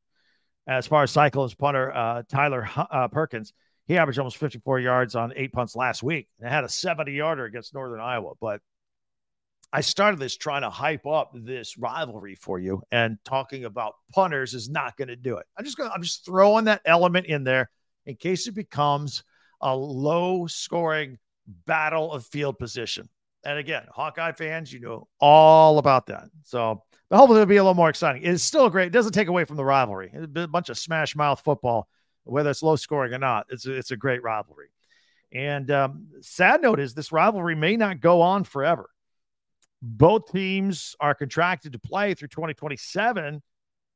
As 0.67 0.85
far 0.85 1.03
as 1.03 1.11
Cyclones 1.11 1.55
punter 1.55 1.91
uh, 1.91 2.23
Tyler 2.29 2.69
uh, 2.75 3.07
Perkins, 3.07 3.53
he 3.87 3.97
averaged 3.97 4.19
almost 4.19 4.37
54 4.37 4.79
yards 4.79 5.15
on 5.15 5.33
eight 5.35 5.51
punts 5.51 5.75
last 5.75 6.03
week 6.03 6.27
and 6.39 6.47
had 6.47 6.63
a 6.63 6.69
70 6.69 7.11
yarder 7.11 7.45
against 7.45 7.73
Northern 7.73 7.99
Iowa. 7.99 8.33
But 8.39 8.61
I 9.71 9.81
started 9.81 10.19
this 10.19 10.35
trying 10.35 10.63
to 10.63 10.69
hype 10.69 11.05
up 11.05 11.31
this 11.33 11.77
rivalry 11.77 12.35
for 12.35 12.57
you, 12.57 12.81
and 12.91 13.17
talking 13.23 13.65
about 13.65 13.95
punters 14.11 14.53
is 14.53 14.67
not 14.67 14.97
going 14.97 15.09
to 15.09 15.15
do 15.15 15.37
it. 15.37 15.45
I'm 15.57 15.65
just 15.65 15.77
going. 15.77 15.91
I'm 15.93 16.01
just 16.01 16.25
throwing 16.25 16.65
that 16.65 16.81
element 16.85 17.27
in 17.27 17.43
there 17.43 17.69
in 18.05 18.15
case 18.15 18.47
it 18.47 18.55
becomes 18.55 19.23
a 19.61 19.75
low 19.75 20.47
scoring 20.47 21.17
battle 21.65 22.11
of 22.11 22.25
field 22.25 22.57
position. 22.57 23.09
And 23.45 23.57
again, 23.57 23.83
Hawkeye 23.89 24.33
fans, 24.33 24.73
you 24.73 24.79
know 24.79 25.07
all 25.19 25.77
about 25.77 26.07
that. 26.07 26.25
So, 26.43 26.83
but 27.09 27.17
hopefully, 27.17 27.41
it'll 27.41 27.49
be 27.49 27.57
a 27.57 27.63
little 27.63 27.75
more 27.75 27.89
exciting. 27.89 28.23
It's 28.23 28.43
still 28.43 28.69
great. 28.69 28.87
It 28.87 28.93
doesn't 28.93 29.13
take 29.13 29.27
away 29.27 29.45
from 29.45 29.57
the 29.57 29.65
rivalry. 29.65 30.09
It's 30.11 30.31
a 30.35 30.47
bunch 30.47 30.69
of 30.69 30.77
smash 30.77 31.15
mouth 31.15 31.41
football, 31.41 31.87
whether 32.23 32.49
it's 32.49 32.63
low 32.63 32.75
scoring 32.75 33.13
or 33.13 33.19
not. 33.19 33.45
It's 33.49 33.65
a, 33.67 33.73
it's 33.73 33.91
a 33.91 33.97
great 33.97 34.23
rivalry. 34.23 34.69
And 35.31 35.69
um, 35.69 36.07
sad 36.21 36.61
note 36.63 36.79
is 36.79 36.95
this 36.95 37.11
rivalry 37.11 37.55
may 37.55 37.77
not 37.77 38.01
go 38.01 38.21
on 38.21 38.43
forever. 38.43 38.89
Both 39.81 40.31
teams 40.31 40.95
are 40.99 41.15
contracted 41.15 41.73
to 41.73 41.79
play 41.79 42.13
through 42.13 42.27
2027, 42.29 43.41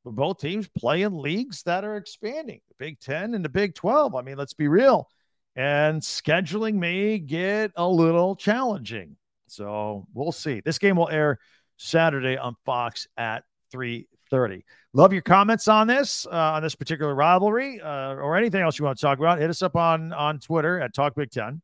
but 0.04 0.10
both 0.10 0.38
teams 0.38 0.68
play 0.68 1.02
in 1.02 1.18
leagues 1.18 1.62
that 1.64 1.84
are 1.84 1.96
expanding 1.96 2.60
the 2.68 2.74
Big 2.78 3.00
10 3.00 3.34
and 3.34 3.44
the 3.44 3.50
Big 3.50 3.74
12. 3.74 4.14
I 4.14 4.22
mean, 4.22 4.36
let's 4.36 4.54
be 4.54 4.68
real. 4.68 5.08
And 5.56 6.00
scheduling 6.00 6.74
may 6.74 7.18
get 7.18 7.70
a 7.76 7.86
little 7.86 8.34
challenging. 8.34 9.16
So 9.46 10.06
we'll 10.14 10.32
see. 10.32 10.60
This 10.60 10.78
game 10.78 10.96
will 10.96 11.08
air 11.08 11.38
Saturday 11.76 12.36
on 12.36 12.56
Fox 12.64 13.06
at 13.16 13.44
3:30. 13.70 14.64
Love 14.92 15.12
your 15.12 15.22
comments 15.22 15.68
on 15.68 15.86
this, 15.86 16.26
uh, 16.26 16.52
on 16.54 16.62
this 16.62 16.74
particular 16.74 17.14
rivalry, 17.14 17.80
uh, 17.80 18.14
or 18.14 18.36
anything 18.36 18.62
else 18.62 18.78
you 18.78 18.84
want 18.84 18.98
to 18.98 19.02
talk 19.02 19.18
about. 19.18 19.38
Hit 19.38 19.50
us 19.50 19.62
up 19.62 19.76
on 19.76 20.12
on 20.12 20.38
Twitter 20.38 20.80
at 20.80 20.94
Talk 20.94 21.14
Big 21.14 21.30
Ten, 21.30 21.62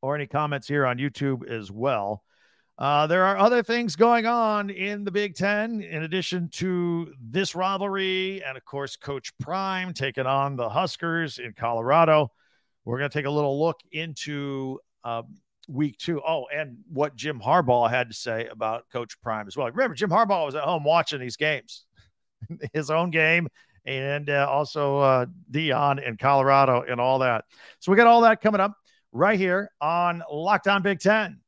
or 0.00 0.14
any 0.14 0.26
comments 0.26 0.68
here 0.68 0.86
on 0.86 0.98
YouTube 0.98 1.48
as 1.48 1.70
well. 1.70 2.24
Uh, 2.80 3.06
there 3.06 3.26
are 3.26 3.36
other 3.36 3.62
things 3.62 3.94
going 3.94 4.24
on 4.24 4.70
in 4.70 5.04
the 5.04 5.10
Big 5.10 5.34
Ten 5.34 5.82
in 5.82 6.02
addition 6.02 6.48
to 6.48 7.12
this 7.20 7.54
rivalry, 7.54 8.42
and 8.42 8.56
of 8.56 8.64
course, 8.64 8.96
Coach 8.96 9.36
Prime 9.38 9.92
taking 9.92 10.24
on 10.24 10.56
the 10.56 10.66
Huskers 10.66 11.38
in 11.38 11.52
Colorado. 11.52 12.32
We're 12.86 12.96
going 12.96 13.10
to 13.10 13.18
take 13.18 13.26
a 13.26 13.30
little 13.30 13.60
look 13.60 13.78
into 13.92 14.78
uh, 15.04 15.24
week 15.68 15.98
two. 15.98 16.22
Oh, 16.26 16.46
and 16.46 16.78
what 16.90 17.14
Jim 17.14 17.38
Harbaugh 17.38 17.90
had 17.90 18.08
to 18.08 18.14
say 18.14 18.46
about 18.46 18.88
Coach 18.90 19.20
Prime 19.20 19.46
as 19.46 19.58
well. 19.58 19.66
Remember, 19.66 19.94
Jim 19.94 20.08
Harbaugh 20.08 20.46
was 20.46 20.54
at 20.54 20.64
home 20.64 20.82
watching 20.82 21.20
these 21.20 21.36
games, 21.36 21.84
his 22.72 22.90
own 22.90 23.10
game, 23.10 23.46
and 23.84 24.30
uh, 24.30 24.48
also 24.50 25.00
uh, 25.00 25.26
Deion 25.50 26.02
in 26.02 26.16
Colorado 26.16 26.82
and 26.88 26.98
all 26.98 27.18
that. 27.18 27.44
So 27.80 27.92
we 27.92 27.96
got 27.96 28.06
all 28.06 28.22
that 28.22 28.40
coming 28.40 28.62
up 28.62 28.72
right 29.12 29.38
here 29.38 29.70
on 29.82 30.22
Locked 30.32 30.66
On 30.66 30.80
Big 30.80 30.98
Ten. 30.98 31.40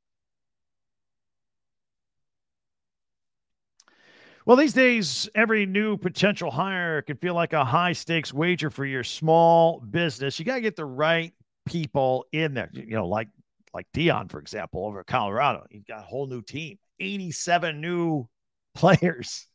Well, 4.44 4.56
these 4.56 4.72
days, 4.72 5.28
every 5.34 5.66
new 5.66 5.96
potential 5.96 6.50
hire 6.50 7.02
can 7.02 7.16
feel 7.16 7.34
like 7.34 7.52
a 7.52 7.64
high 7.64 7.92
stakes 7.92 8.32
wager 8.32 8.70
for 8.70 8.84
your 8.84 9.04
small 9.04 9.80
business. 9.80 10.38
You 10.38 10.44
got 10.44 10.56
to 10.56 10.61
get 10.61 10.75
the 10.75 10.84
right 10.84 11.32
people 11.64 12.26
in 12.32 12.54
there. 12.54 12.70
You 12.72 12.96
know, 12.96 13.06
like 13.06 13.28
like 13.72 13.87
Deion, 13.94 14.30
for 14.30 14.40
example, 14.40 14.84
over 14.84 15.04
Colorado. 15.04 15.64
You've 15.70 15.87
got 15.87 16.00
a 16.00 16.06
whole 16.06 16.26
new 16.26 16.42
team, 16.42 16.78
87 16.99 17.80
new 17.80 18.28
players 18.75 19.46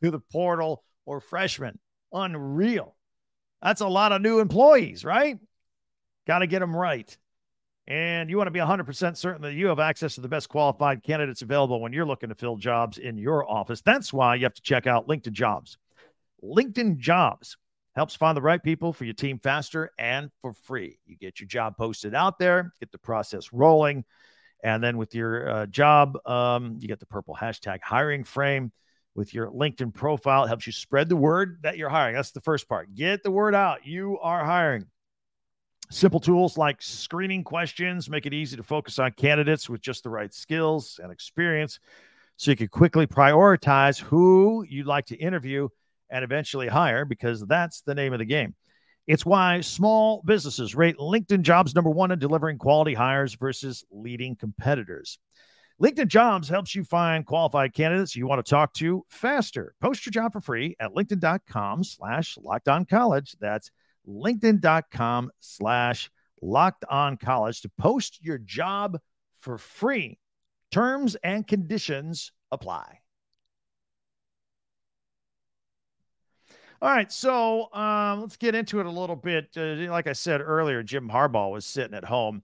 through 0.00 0.12
the 0.12 0.20
portal 0.20 0.84
or 1.06 1.20
freshmen. 1.20 1.78
Unreal. 2.12 2.94
That's 3.62 3.80
a 3.80 3.88
lot 3.88 4.12
of 4.12 4.20
new 4.20 4.40
employees, 4.40 5.04
right? 5.04 5.38
Got 6.26 6.40
to 6.40 6.46
get 6.46 6.60
them 6.60 6.76
right. 6.76 7.16
And 7.86 8.30
you 8.30 8.38
want 8.38 8.46
to 8.46 8.50
be 8.50 8.60
100% 8.60 9.16
certain 9.16 9.42
that 9.42 9.52
you 9.52 9.66
have 9.66 9.78
access 9.78 10.14
to 10.14 10.22
the 10.22 10.28
best 10.28 10.48
qualified 10.48 11.02
candidates 11.02 11.42
available 11.42 11.80
when 11.80 11.92
you're 11.92 12.06
looking 12.06 12.30
to 12.30 12.34
fill 12.34 12.56
jobs 12.56 12.96
in 12.96 13.18
your 13.18 13.48
office. 13.48 13.82
That's 13.82 14.12
why 14.12 14.36
you 14.36 14.44
have 14.44 14.54
to 14.54 14.62
check 14.62 14.86
out 14.86 15.06
LinkedIn 15.06 15.32
Jobs. 15.32 15.76
LinkedIn 16.42 16.96
Jobs 16.96 17.58
helps 17.94 18.14
find 18.14 18.36
the 18.36 18.42
right 18.42 18.62
people 18.62 18.92
for 18.92 19.04
your 19.04 19.14
team 19.14 19.38
faster 19.38 19.90
and 19.98 20.30
for 20.40 20.52
free. 20.52 20.98
You 21.06 21.16
get 21.16 21.40
your 21.40 21.46
job 21.46 21.76
posted 21.76 22.14
out 22.14 22.38
there, 22.38 22.72
get 22.80 22.90
the 22.90 22.98
process 22.98 23.52
rolling. 23.52 24.04
And 24.62 24.82
then 24.82 24.96
with 24.96 25.14
your 25.14 25.48
uh, 25.48 25.66
job, 25.66 26.16
um, 26.26 26.78
you 26.80 26.88
get 26.88 27.00
the 27.00 27.06
purple 27.06 27.36
hashtag 27.38 27.80
hiring 27.82 28.24
frame 28.24 28.72
with 29.14 29.34
your 29.34 29.50
LinkedIn 29.50 29.92
profile. 29.92 30.44
It 30.44 30.48
helps 30.48 30.66
you 30.66 30.72
spread 30.72 31.10
the 31.10 31.16
word 31.16 31.58
that 31.62 31.76
you're 31.76 31.90
hiring. 31.90 32.14
That's 32.14 32.32
the 32.32 32.40
first 32.40 32.66
part. 32.66 32.94
Get 32.94 33.22
the 33.22 33.30
word 33.30 33.54
out. 33.54 33.86
You 33.86 34.18
are 34.20 34.42
hiring. 34.42 34.86
Simple 35.90 36.20
tools 36.20 36.56
like 36.58 36.80
screening 36.80 37.44
questions 37.44 38.10
make 38.10 38.26
it 38.26 38.34
easy 38.34 38.56
to 38.56 38.62
focus 38.62 38.98
on 38.98 39.12
candidates 39.12 39.68
with 39.68 39.80
just 39.80 40.02
the 40.02 40.10
right 40.10 40.32
skills 40.32 40.98
and 41.02 41.12
experience 41.12 41.78
so 42.36 42.50
you 42.50 42.56
can 42.56 42.68
quickly 42.68 43.06
prioritize 43.06 44.00
who 44.00 44.64
you'd 44.68 44.86
like 44.86 45.06
to 45.06 45.16
interview 45.16 45.68
and 46.10 46.24
eventually 46.24 46.68
hire 46.68 47.04
because 47.04 47.44
that's 47.46 47.82
the 47.82 47.94
name 47.94 48.12
of 48.12 48.18
the 48.18 48.24
game. 48.24 48.54
It's 49.06 49.26
why 49.26 49.60
small 49.60 50.22
businesses 50.24 50.74
rate 50.74 50.96
LinkedIn 50.96 51.42
jobs 51.42 51.74
number 51.74 51.90
one 51.90 52.10
in 52.10 52.18
delivering 52.18 52.58
quality 52.58 52.94
hires 52.94 53.34
versus 53.34 53.84
leading 53.90 54.34
competitors. 54.34 55.18
LinkedIn 55.82 56.06
Jobs 56.06 56.48
helps 56.48 56.74
you 56.74 56.84
find 56.84 57.26
qualified 57.26 57.74
candidates 57.74 58.14
you 58.14 58.28
want 58.28 58.44
to 58.44 58.48
talk 58.48 58.72
to 58.74 59.04
faster. 59.08 59.74
Post 59.80 60.06
your 60.06 60.12
job 60.12 60.32
for 60.32 60.40
free 60.40 60.76
at 60.78 60.92
linkedin.com 60.92 61.82
slash 61.82 62.38
locked 62.40 62.68
on 62.68 62.84
college. 62.84 63.34
That's 63.40 63.72
linkedin.com 64.08 65.30
slash 65.40 66.10
locked 66.42 66.84
on 66.88 67.16
college 67.16 67.60
to 67.62 67.70
post 67.78 68.18
your 68.22 68.38
job 68.38 68.98
for 69.40 69.58
free. 69.58 70.18
Terms 70.70 71.16
and 71.22 71.46
conditions 71.46 72.32
apply. 72.50 72.98
All 76.82 76.90
right, 76.90 77.10
so 77.10 77.72
um, 77.72 78.20
let's 78.20 78.36
get 78.36 78.54
into 78.54 78.80
it 78.80 78.86
a 78.86 78.90
little 78.90 79.16
bit. 79.16 79.48
Uh, 79.56 79.90
like 79.90 80.06
I 80.06 80.12
said 80.12 80.42
earlier, 80.42 80.82
Jim 80.82 81.08
Harbaugh 81.08 81.50
was 81.50 81.64
sitting 81.64 81.94
at 81.94 82.04
home 82.04 82.42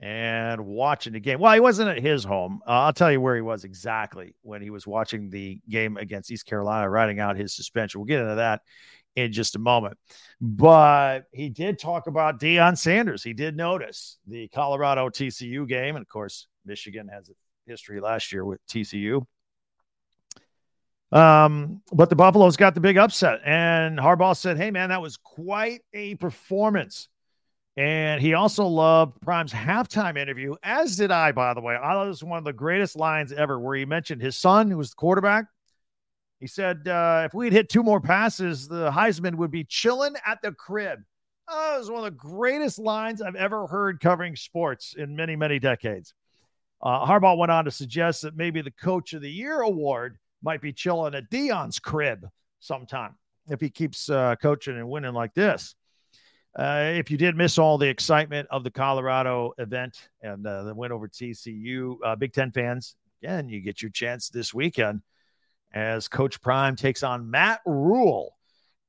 and 0.00 0.64
watching 0.64 1.12
the 1.12 1.20
game. 1.20 1.38
Well, 1.38 1.52
he 1.52 1.60
wasn't 1.60 1.90
at 1.90 2.02
his 2.02 2.24
home. 2.24 2.60
Uh, 2.66 2.70
I'll 2.70 2.92
tell 2.92 3.12
you 3.12 3.20
where 3.20 3.34
he 3.34 3.42
was 3.42 3.64
exactly 3.64 4.34
when 4.42 4.62
he 4.62 4.70
was 4.70 4.86
watching 4.86 5.28
the 5.28 5.60
game 5.68 5.96
against 5.98 6.30
East 6.30 6.46
Carolina, 6.46 6.88
writing 6.88 7.20
out 7.20 7.36
his 7.36 7.54
suspension. 7.54 8.00
We'll 8.00 8.06
get 8.06 8.20
into 8.20 8.36
that 8.36 8.62
in 9.16 9.32
just 9.32 9.56
a 9.56 9.58
moment. 9.58 9.96
But 10.40 11.24
he 11.32 11.48
did 11.48 11.78
talk 11.78 12.06
about 12.06 12.40
Deion 12.40 12.76
Sanders. 12.76 13.22
He 13.22 13.32
did 13.32 13.56
notice 13.56 14.18
the 14.26 14.48
Colorado 14.48 15.08
TCU 15.08 15.68
game. 15.68 15.96
And 15.96 16.02
of 16.02 16.08
course, 16.08 16.48
Michigan 16.64 17.08
has 17.08 17.28
a 17.28 17.32
history 17.66 18.00
last 18.00 18.32
year 18.32 18.44
with 18.44 18.60
TCU. 18.66 19.24
Um, 21.12 21.80
but 21.92 22.10
the 22.10 22.16
Buffaloes 22.16 22.56
got 22.56 22.74
the 22.74 22.80
big 22.80 22.98
upset. 22.98 23.40
And 23.44 23.98
Harbaugh 23.98 24.36
said, 24.36 24.56
Hey, 24.56 24.70
man, 24.70 24.88
that 24.88 25.00
was 25.00 25.16
quite 25.16 25.82
a 25.92 26.16
performance. 26.16 27.08
And 27.76 28.20
he 28.20 28.34
also 28.34 28.66
loved 28.66 29.20
Prime's 29.20 29.52
halftime 29.52 30.16
interview, 30.16 30.54
as 30.62 30.96
did 30.96 31.10
I, 31.10 31.32
by 31.32 31.54
the 31.54 31.60
way. 31.60 31.74
I 31.76 31.92
thought 31.92 32.06
it 32.06 32.08
was 32.08 32.22
one 32.22 32.38
of 32.38 32.44
the 32.44 32.52
greatest 32.52 32.96
lines 32.96 33.32
ever, 33.32 33.58
where 33.58 33.76
he 33.76 33.84
mentioned 33.84 34.22
his 34.22 34.36
son, 34.36 34.70
who 34.70 34.76
was 34.76 34.90
the 34.90 34.96
quarterback. 34.96 35.46
He 36.44 36.48
said, 36.48 36.86
uh, 36.88 37.22
if 37.24 37.32
we'd 37.32 37.54
hit 37.54 37.70
two 37.70 37.82
more 37.82 38.02
passes, 38.02 38.68
the 38.68 38.90
Heisman 38.90 39.36
would 39.36 39.50
be 39.50 39.64
chilling 39.64 40.12
at 40.26 40.42
the 40.42 40.52
crib. 40.52 40.98
Oh, 41.48 41.76
it 41.76 41.78
was 41.78 41.90
one 41.90 42.00
of 42.00 42.04
the 42.04 42.10
greatest 42.10 42.78
lines 42.78 43.22
I've 43.22 43.34
ever 43.34 43.66
heard 43.66 43.98
covering 43.98 44.36
sports 44.36 44.94
in 44.94 45.16
many, 45.16 45.36
many 45.36 45.58
decades. 45.58 46.12
Uh, 46.82 47.06
Harbaugh 47.06 47.38
went 47.38 47.50
on 47.50 47.64
to 47.64 47.70
suggest 47.70 48.20
that 48.20 48.36
maybe 48.36 48.60
the 48.60 48.70
Coach 48.72 49.14
of 49.14 49.22
the 49.22 49.30
Year 49.30 49.62
award 49.62 50.18
might 50.42 50.60
be 50.60 50.70
chilling 50.70 51.14
at 51.14 51.30
Deion's 51.30 51.78
crib 51.78 52.28
sometime 52.60 53.14
if 53.48 53.58
he 53.58 53.70
keeps 53.70 54.10
uh, 54.10 54.36
coaching 54.36 54.76
and 54.76 54.90
winning 54.90 55.14
like 55.14 55.32
this. 55.32 55.74
Uh, 56.54 56.92
if 56.92 57.10
you 57.10 57.16
did 57.16 57.38
miss 57.38 57.56
all 57.56 57.78
the 57.78 57.88
excitement 57.88 58.46
of 58.50 58.64
the 58.64 58.70
Colorado 58.70 59.54
event 59.56 60.10
and 60.20 60.46
uh, 60.46 60.64
the 60.64 60.74
win 60.74 60.92
over 60.92 61.08
TCU, 61.08 61.96
uh, 62.04 62.14
Big 62.16 62.34
Ten 62.34 62.52
fans, 62.52 62.96
again, 63.22 63.48
you 63.48 63.62
get 63.62 63.80
your 63.80 63.90
chance 63.90 64.28
this 64.28 64.52
weekend 64.52 65.00
as 65.74 66.08
Coach 66.08 66.40
Prime 66.40 66.76
takes 66.76 67.02
on 67.02 67.30
Matt 67.30 67.60
Rhule 67.66 68.36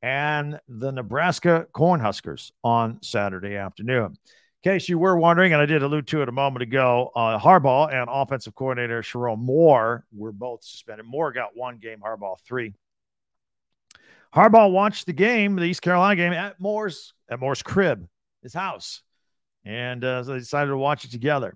and 0.01 0.59
the 0.67 0.91
Nebraska 0.91 1.65
Cornhuskers 1.73 2.51
on 2.63 2.99
Saturday 3.01 3.55
afternoon. 3.55 4.15
In 4.63 4.71
case 4.71 4.87
you 4.87 4.97
were 4.99 5.17
wondering, 5.17 5.53
and 5.53 5.61
I 5.61 5.65
did 5.65 5.83
allude 5.83 6.07
to 6.07 6.21
it 6.21 6.29
a 6.29 6.31
moment 6.31 6.63
ago, 6.63 7.11
uh, 7.15 7.39
Harbaugh 7.39 7.93
and 7.93 8.07
offensive 8.11 8.55
coordinator 8.55 9.01
Sherrone 9.01 9.39
Moore 9.39 10.05
were 10.13 10.31
both 10.31 10.63
suspended. 10.63 11.05
Moore 11.05 11.31
got 11.31 11.49
one 11.55 11.77
game, 11.77 11.99
Harbaugh 11.99 12.39
three. 12.47 12.73
Harbaugh 14.35 14.71
watched 14.71 15.05
the 15.05 15.13
game, 15.13 15.55
the 15.55 15.63
East 15.63 15.81
Carolina 15.81 16.15
game, 16.15 16.33
at 16.33 16.59
Moore's 16.59 17.13
at 17.29 17.39
Moore's 17.39 17.63
crib, 17.63 18.07
his 18.43 18.53
house, 18.53 19.01
and 19.63 20.03
uh, 20.03 20.23
so 20.23 20.33
they 20.33 20.39
decided 20.39 20.69
to 20.69 20.77
watch 20.77 21.05
it 21.05 21.11
together. 21.11 21.55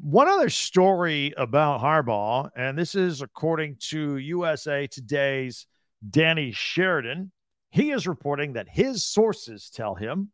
One 0.00 0.28
other 0.28 0.48
story 0.50 1.32
about 1.36 1.80
Harbaugh, 1.80 2.50
and 2.56 2.78
this 2.78 2.94
is 2.94 3.22
according 3.22 3.76
to 3.90 4.16
USA 4.16 4.86
Today's 4.86 5.66
Danny 6.08 6.52
Sheridan. 6.52 7.30
He 7.70 7.90
is 7.90 8.06
reporting 8.06 8.54
that 8.54 8.68
his 8.68 9.04
sources 9.04 9.70
tell 9.70 9.94
him 9.94 10.30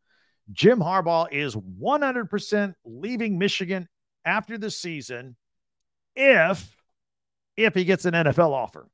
Jim 0.52 0.78
Harbaugh 0.78 1.28
is 1.30 1.54
100% 1.54 2.74
leaving 2.84 3.38
Michigan 3.38 3.88
after 4.24 4.58
the 4.58 4.70
season 4.70 5.36
if 6.16 6.74
if 7.56 7.74
he 7.74 7.84
gets 7.84 8.04
an 8.04 8.14
NFL 8.14 8.52
offer. 8.52 8.88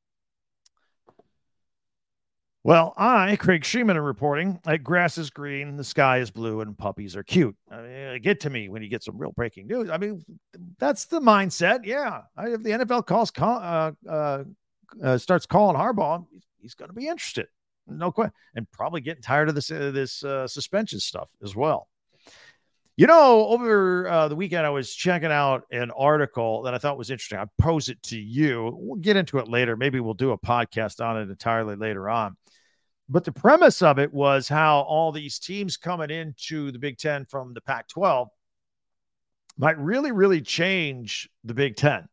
Well, 2.65 2.95
I, 2.97 3.37
Craig 3.37 3.61
Shemon, 3.61 3.97
am 3.97 4.05
reporting 4.05 4.59
that 4.65 4.83
grass 4.83 5.19
is 5.19 5.29
green, 5.29 5.77
the 5.77 5.85
sky 5.85 6.21
is 6.21 6.31
blue, 6.31 6.63
and 6.63 6.77
puppies 6.77 7.15
are 7.15 7.23
cute. 7.23 7.55
I 7.71 7.83
mean, 7.83 8.23
get 8.23 8.41
to 8.41 8.51
me 8.51 8.71
when 8.71 8.83
you 8.83 8.89
get 8.89 9.05
some 9.05 9.19
real 9.19 9.33
breaking 9.33 9.67
news. 9.67 9.91
I 9.91 9.99
mean, 9.99 10.25
that's 10.79 11.05
the 11.05 11.21
mindset. 11.21 11.85
Yeah, 11.85 12.23
if 12.39 12.63
the 12.63 12.71
NFL 12.71 13.05
calls 13.05 13.31
uh, 13.39 13.93
uh, 14.09 14.45
uh, 15.03 15.19
starts 15.19 15.45
calling 15.45 15.77
Harbaugh, 15.77 16.25
he's 16.59 16.73
going 16.73 16.89
to 16.89 16.95
be 16.95 17.07
interested, 17.07 17.49
no 17.87 18.11
question, 18.11 18.33
and 18.55 18.71
probably 18.71 19.03
getting 19.03 19.23
tired 19.23 19.51
of 19.51 19.55
this 19.55 19.71
uh, 19.71 19.91
this 19.91 20.25
uh, 20.25 20.49
suspension 20.49 21.01
stuff 21.01 21.29
as 21.43 21.55
well. 21.55 21.89
You 22.97 23.09
know, 23.09 23.47
over 23.49 24.09
uh, 24.09 24.29
the 24.29 24.37
weekend, 24.37 24.65
I 24.65 24.71
was 24.71 24.95
checking 24.95 25.33
out 25.33 25.65
an 25.71 25.91
article 25.91 26.63
that 26.63 26.73
I 26.73 26.79
thought 26.79 26.97
was 26.97 27.11
interesting. 27.11 27.41
I 27.41 27.45
pose 27.59 27.91
it 27.91 28.03
to 28.05 28.19
you. 28.19 28.75
We'll 28.75 29.01
get 29.01 29.17
into 29.17 29.37
it 29.37 29.49
later. 29.49 29.77
Maybe 29.77 30.01
we'll 30.01 30.15
do 30.15 30.31
a 30.31 30.39
podcast 30.39 31.05
on 31.05 31.21
it 31.21 31.29
entirely 31.29 31.77
later 31.77 32.09
on. 32.09 32.37
But 33.09 33.25
the 33.25 33.33
premise 33.33 33.83
of 33.83 33.99
it 33.99 34.13
was 34.13 34.49
how 34.49 34.81
all 34.81 35.13
these 35.13 35.39
teams 35.39 35.77
coming 35.77 36.11
into 36.11 36.73
the 36.73 36.79
Big 36.79 36.97
Ten 36.97 37.27
from 37.27 37.53
the 37.53 37.61
Pac 37.61 37.89
12 37.89 38.29
might 39.59 39.79
really, 39.79 40.13
really 40.13 40.41
change 40.41 41.29
the 41.45 41.55
Big 41.55 41.77
Ten. 41.77 42.09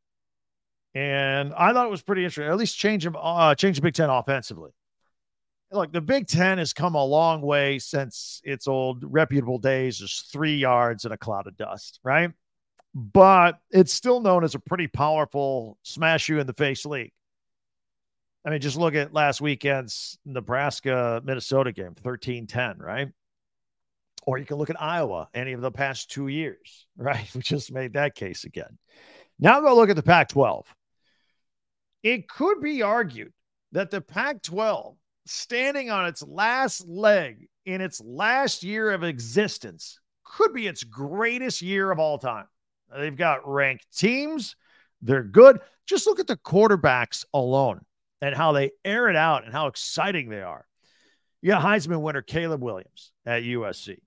And 0.94 1.54
I 1.54 1.72
thought 1.72 1.88
it 1.88 1.92
was 1.92 2.02
pretty 2.02 2.24
interesting, 2.26 2.52
at 2.52 2.58
least 2.58 2.78
change, 2.78 3.06
them, 3.06 3.16
uh, 3.18 3.56
change 3.56 3.78
the 3.78 3.82
Big 3.82 3.94
Ten 3.94 4.10
offensively. 4.10 4.72
Look, 5.72 5.94
the 5.94 6.02
Big 6.02 6.28
Ten 6.28 6.58
has 6.58 6.74
come 6.74 6.96
a 6.96 7.06
long 7.06 7.42
way 7.42 7.80
since 7.80 8.42
its 8.44 8.68
old 8.68 9.06
reputable 9.06 9.58
days, 9.58 9.98
just 9.98 10.30
three 10.32 10.58
yards 10.58 11.06
in 11.06 11.14
a 11.14 11.18
cloud 11.18 11.48
of 11.48 11.56
dust, 11.56 12.02
right? 12.04 12.32
But 12.94 13.60
it's 13.70 13.94
still 13.94 14.20
known 14.20 14.44
as 14.44 14.54
a 14.54 14.60
pretty 14.60 14.88
powerful 14.88 15.78
smash 15.84 16.28
you 16.28 16.40
in 16.40 16.48
the 16.48 16.54
face 16.54 16.86
league. 16.86 17.14
I 18.44 18.50
mean, 18.50 18.62
just 18.62 18.78
look 18.78 18.96
at 18.96 19.14
last 19.14 19.40
weekend's 19.40 20.18
Nebraska 20.26 21.22
Minnesota 21.24 21.72
game, 21.72 21.94
13 21.96 22.48
10, 22.48 22.78
right? 22.80 23.10
Or 24.26 24.38
you 24.38 24.46
can 24.46 24.58
look 24.58 24.70
at 24.70 24.82
Iowa, 24.82 25.30
any 25.34 25.54
of 25.54 25.62
the 25.62 25.72
past 25.72 26.10
two 26.10 26.28
years, 26.28 26.88
right? 26.98 27.28
We 27.36 27.42
just 27.42 27.72
made 27.72 27.94
that 27.94 28.16
case 28.16 28.44
again. 28.44 28.78
Now 29.40 29.62
go 29.62 29.76
look 29.76 29.90
at 29.90 29.96
the 29.96 30.04
Pac 30.04 30.30
12. 30.30 30.66
It 32.04 32.28
could 32.28 32.62
be 32.62 32.82
argued 32.82 33.34
that 33.74 33.92
the 33.92 34.02
Pac 34.02 34.42
12, 34.42 34.96
standing 35.26 35.92
on 35.92 36.08
its 36.08 36.24
last 36.24 36.88
leg 36.88 37.48
in 37.66 37.80
its 37.80 38.02
last 38.02 38.64
year 38.64 38.92
of 38.92 39.04
existence, 39.04 40.00
could 40.24 40.54
be 40.54 40.68
its 40.68 40.84
greatest 40.84 41.62
year 41.62 41.92
of 41.92 42.00
all 42.00 42.18
time. 42.18 42.46
They've 42.96 43.16
got 43.16 43.48
ranked 43.48 43.86
teams, 43.96 44.56
they're 45.02 45.24
good. 45.24 45.60
Just 45.86 46.08
look 46.08 46.20
at 46.20 46.28
the 46.28 46.38
quarterbacks 46.38 47.24
alone 47.34 47.82
and 48.22 48.36
how 48.36 48.52
they 48.52 48.72
air 48.86 49.10
it 49.10 49.16
out 49.16 49.44
and 49.44 49.54
how 49.54 49.68
exciting 49.68 50.30
they 50.30 50.42
are. 50.42 50.66
You 51.42 51.50
got 51.50 51.64
Heisman 51.64 52.02
winner 52.02 52.22
Caleb 52.22 52.62
Williams 52.62 53.12
at 53.26 53.44
USC. 53.44 53.98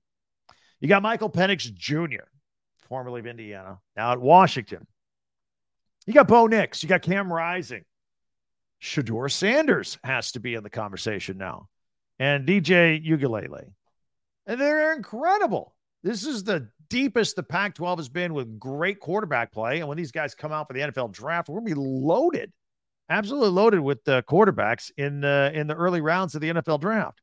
You 0.80 0.88
got 0.88 1.02
Michael 1.02 1.30
Penix 1.30 1.72
Jr., 1.72 2.24
formerly 2.88 3.20
of 3.20 3.26
Indiana, 3.26 3.78
now 3.96 4.12
at 4.12 4.20
Washington. 4.20 4.86
You 6.06 6.12
got 6.12 6.28
Bo 6.28 6.46
Nix. 6.46 6.82
You 6.82 6.88
got 6.88 7.02
Cam 7.02 7.32
Rising. 7.32 7.84
Shedeur 8.80 9.30
Sanders 9.30 9.98
has 10.04 10.32
to 10.32 10.40
be 10.40 10.54
in 10.54 10.62
the 10.62 10.70
conversation 10.70 11.38
now. 11.38 11.68
And 12.18 12.46
DJ 12.46 13.04
Uiagalelei. 13.04 13.72
And 14.46 14.60
they're 14.60 14.94
incredible. 14.94 15.74
This 16.02 16.26
is 16.26 16.44
the 16.44 16.68
deepest 16.90 17.34
the 17.34 17.42
Pac 17.42 17.74
12 17.76 17.98
has 17.98 18.08
been 18.10 18.34
with 18.34 18.58
great 18.58 19.00
quarterback 19.00 19.52
play. 19.52 19.80
And 19.80 19.88
when 19.88 19.96
these 19.96 20.12
guys 20.12 20.34
come 20.34 20.52
out 20.52 20.68
for 20.68 20.74
the 20.74 20.80
NFL 20.80 21.12
draft, 21.12 21.48
we're 21.48 21.60
going 21.60 21.70
to 21.70 21.74
be 21.74 21.80
loaded, 21.80 22.52
absolutely 23.08 23.50
loaded 23.50 23.80
with 23.80 24.04
the 24.04 24.22
quarterbacks 24.28 24.90
in, 24.96 25.24
uh, 25.24 25.50
in 25.54 25.66
the 25.66 25.74
early 25.74 26.00
rounds 26.00 26.34
of 26.34 26.40
the 26.40 26.50
NFL 26.50 26.80
draft. 26.80 27.20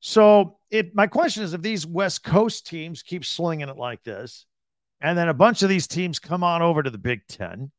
So, 0.00 0.58
my 0.94 1.06
question 1.08 1.42
is 1.42 1.54
if 1.54 1.62
these 1.62 1.86
West 1.86 2.22
Coast 2.22 2.66
teams 2.66 3.02
keep 3.02 3.24
slinging 3.24 3.68
it 3.68 3.76
like 3.76 4.02
this, 4.04 4.46
and 5.00 5.16
then 5.16 5.28
a 5.28 5.34
bunch 5.34 5.62
of 5.62 5.68
these 5.68 5.86
teams 5.86 6.18
come 6.18 6.44
on 6.44 6.62
over 6.62 6.82
to 6.82 6.90
the 6.90 6.98
Big 6.98 7.26
Ten, 7.28 7.70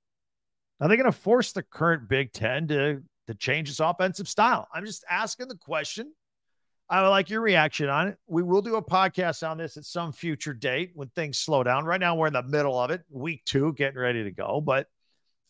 are 0.82 0.88
they 0.88 0.96
going 0.96 1.06
to 1.06 1.18
force 1.18 1.52
the 1.52 1.64
current 1.64 2.10
Big 2.10 2.34
Ten 2.34 2.68
to, 2.68 3.02
to 3.28 3.34
change 3.36 3.70
its 3.70 3.80
offensive 3.80 4.28
style? 4.28 4.68
I'm 4.74 4.86
just 4.86 5.04
asking 5.10 5.48
the 5.48 5.56
question. 5.56 6.12
I 6.90 7.04
would 7.04 7.10
like 7.10 7.30
your 7.30 7.42
reaction 7.42 7.88
on 7.88 8.08
it. 8.08 8.18
We 8.28 8.42
will 8.42 8.64
do 8.64 8.76
a 8.76 8.84
podcast 8.84 9.48
on 9.48 9.58
this 9.58 9.78
at 9.78 9.86
some 9.86 10.12
future 10.12 10.54
date 10.54 10.92
when 10.96 11.10
things 11.10 11.38
slow 11.38 11.64
down. 11.64 11.86
Right 11.86 12.00
now, 12.00 12.16
we're 12.16 12.28
in 12.28 12.34
the 12.34 12.42
middle 12.44 12.80
of 12.80 12.90
it, 12.90 13.04
week 13.12 13.46
two, 13.46 13.74
getting 13.74 14.00
ready 14.00 14.24
to 14.24 14.32
go. 14.32 14.60
But 14.60 14.88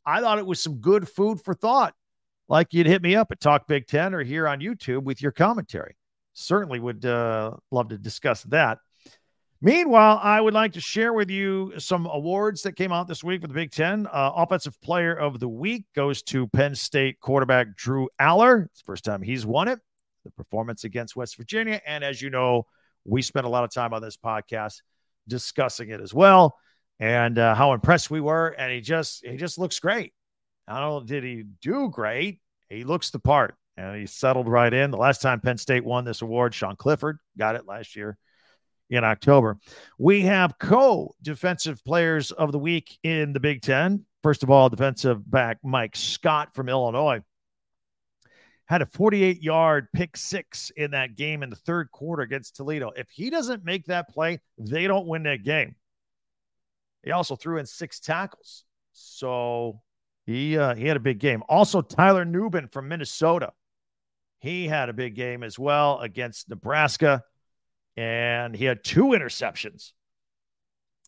I 0.05 0.21
thought 0.21 0.39
it 0.39 0.45
was 0.45 0.61
some 0.61 0.75
good 0.75 1.07
food 1.07 1.41
for 1.41 1.53
thought. 1.53 1.93
Like 2.47 2.73
you'd 2.73 2.87
hit 2.87 3.01
me 3.01 3.15
up 3.15 3.31
at 3.31 3.39
Talk 3.39 3.67
Big 3.67 3.87
Ten 3.87 4.13
or 4.13 4.23
here 4.23 4.47
on 4.47 4.59
YouTube 4.59 5.03
with 5.03 5.21
your 5.21 5.31
commentary. 5.31 5.95
Certainly 6.33 6.79
would 6.79 7.05
uh, 7.05 7.51
love 7.71 7.89
to 7.89 7.97
discuss 7.97 8.43
that. 8.43 8.79
Meanwhile, 9.61 10.21
I 10.23 10.39
would 10.39 10.53
like 10.53 10.73
to 10.73 10.81
share 10.81 11.11
with 11.11 11.29
you 11.29 11.73
some 11.77 12.05
awards 12.05 12.63
that 12.63 12.77
came 12.77 12.93
out 12.93 13.07
this 13.09 13.23
week 13.23 13.41
for 13.41 13.47
the 13.47 13.53
Big 13.53 13.71
Ten. 13.71 14.07
Uh, 14.07 14.31
Offensive 14.35 14.79
Player 14.81 15.13
of 15.13 15.39
the 15.39 15.49
Week 15.49 15.83
goes 15.93 16.23
to 16.23 16.47
Penn 16.47 16.75
State 16.75 17.19
quarterback 17.19 17.75
Drew 17.75 18.07
Allar. 18.21 18.65
It's 18.65 18.81
the 18.81 18.85
first 18.85 19.03
time 19.03 19.21
he's 19.21 19.45
won 19.45 19.67
it 19.67 19.79
the 20.23 20.31
performance 20.31 20.83
against 20.83 21.15
West 21.15 21.37
Virginia. 21.37 21.81
And 21.85 22.03
as 22.03 22.21
you 22.21 22.29
know, 22.29 22.65
we 23.05 23.21
spent 23.21 23.45
a 23.45 23.49
lot 23.49 23.63
of 23.63 23.71
time 23.71 23.93
on 23.93 24.01
this 24.01 24.17
podcast 24.17 24.81
discussing 25.27 25.89
it 25.89 26.01
as 26.01 26.13
well 26.13 26.55
and 26.99 27.37
uh, 27.37 27.55
how 27.55 27.73
impressed 27.73 28.11
we 28.11 28.21
were. 28.21 28.49
And 28.49 28.71
he 28.71 28.81
just 28.81 29.25
he 29.25 29.37
just 29.37 29.57
looks 29.57 29.79
great. 29.79 30.13
Don't 30.67 30.79
know, 30.81 31.01
did 31.01 31.23
he 31.23 31.45
do 31.61 31.89
great? 31.89 32.41
He 32.69 32.83
looks 32.83 33.09
the 33.09 33.19
part 33.19 33.55
and 33.77 33.95
he 33.95 34.05
settled 34.05 34.47
right 34.47 34.73
in. 34.73 34.91
The 34.91 34.97
last 34.97 35.21
time 35.21 35.39
Penn 35.39 35.57
State 35.57 35.83
won 35.83 36.05
this 36.05 36.21
award, 36.21 36.53
Sean 36.53 36.75
Clifford 36.75 37.17
got 37.37 37.55
it 37.55 37.65
last 37.65 37.95
year 37.95 38.17
in 38.89 39.03
October. 39.03 39.57
We 39.97 40.21
have 40.21 40.59
co 40.59 41.15
defensive 41.21 41.83
players 41.83 42.31
of 42.31 42.51
the 42.51 42.59
week 42.59 42.97
in 43.03 43.33
the 43.33 43.39
Big 43.39 43.61
Ten. 43.61 44.05
First 44.21 44.43
of 44.43 44.49
all, 44.49 44.69
defensive 44.69 45.29
back 45.29 45.57
Mike 45.63 45.95
Scott 45.95 46.53
from 46.53 46.69
Illinois 46.69 47.21
had 48.69 48.83
a 48.83 48.85
48 48.85 49.41
yard 49.41 49.87
pick 49.93 50.15
six 50.15 50.71
in 50.77 50.91
that 50.91 51.15
game 51.15 51.41
in 51.41 51.49
the 51.49 51.55
third 51.55 51.89
quarter 51.91 52.21
against 52.21 52.55
Toledo. 52.55 52.91
If 52.95 53.09
he 53.09 53.31
doesn't 53.31 53.65
make 53.65 53.85
that 53.85 54.09
play, 54.09 54.41
they 54.59 54.85
don't 54.85 55.07
win 55.07 55.23
that 55.23 55.43
game. 55.43 55.75
He 57.03 57.11
also 57.11 57.35
threw 57.35 57.57
in 57.57 57.65
six 57.65 57.99
tackles. 57.99 58.65
So 58.93 59.81
he 60.25 60.57
uh, 60.57 60.75
he 60.75 60.85
had 60.85 60.97
a 60.97 61.01
big 61.01 61.19
game. 61.19 61.43
Also, 61.49 61.81
Tyler 61.81 62.25
Nubin 62.25 62.67
from 62.71 62.87
Minnesota. 62.87 63.53
He 64.39 64.67
had 64.67 64.89
a 64.89 64.93
big 64.93 65.15
game 65.15 65.43
as 65.43 65.59
well 65.59 65.99
against 65.99 66.49
Nebraska, 66.49 67.23
and 67.97 68.55
he 68.55 68.65
had 68.65 68.83
two 68.83 69.07
interceptions. 69.07 69.91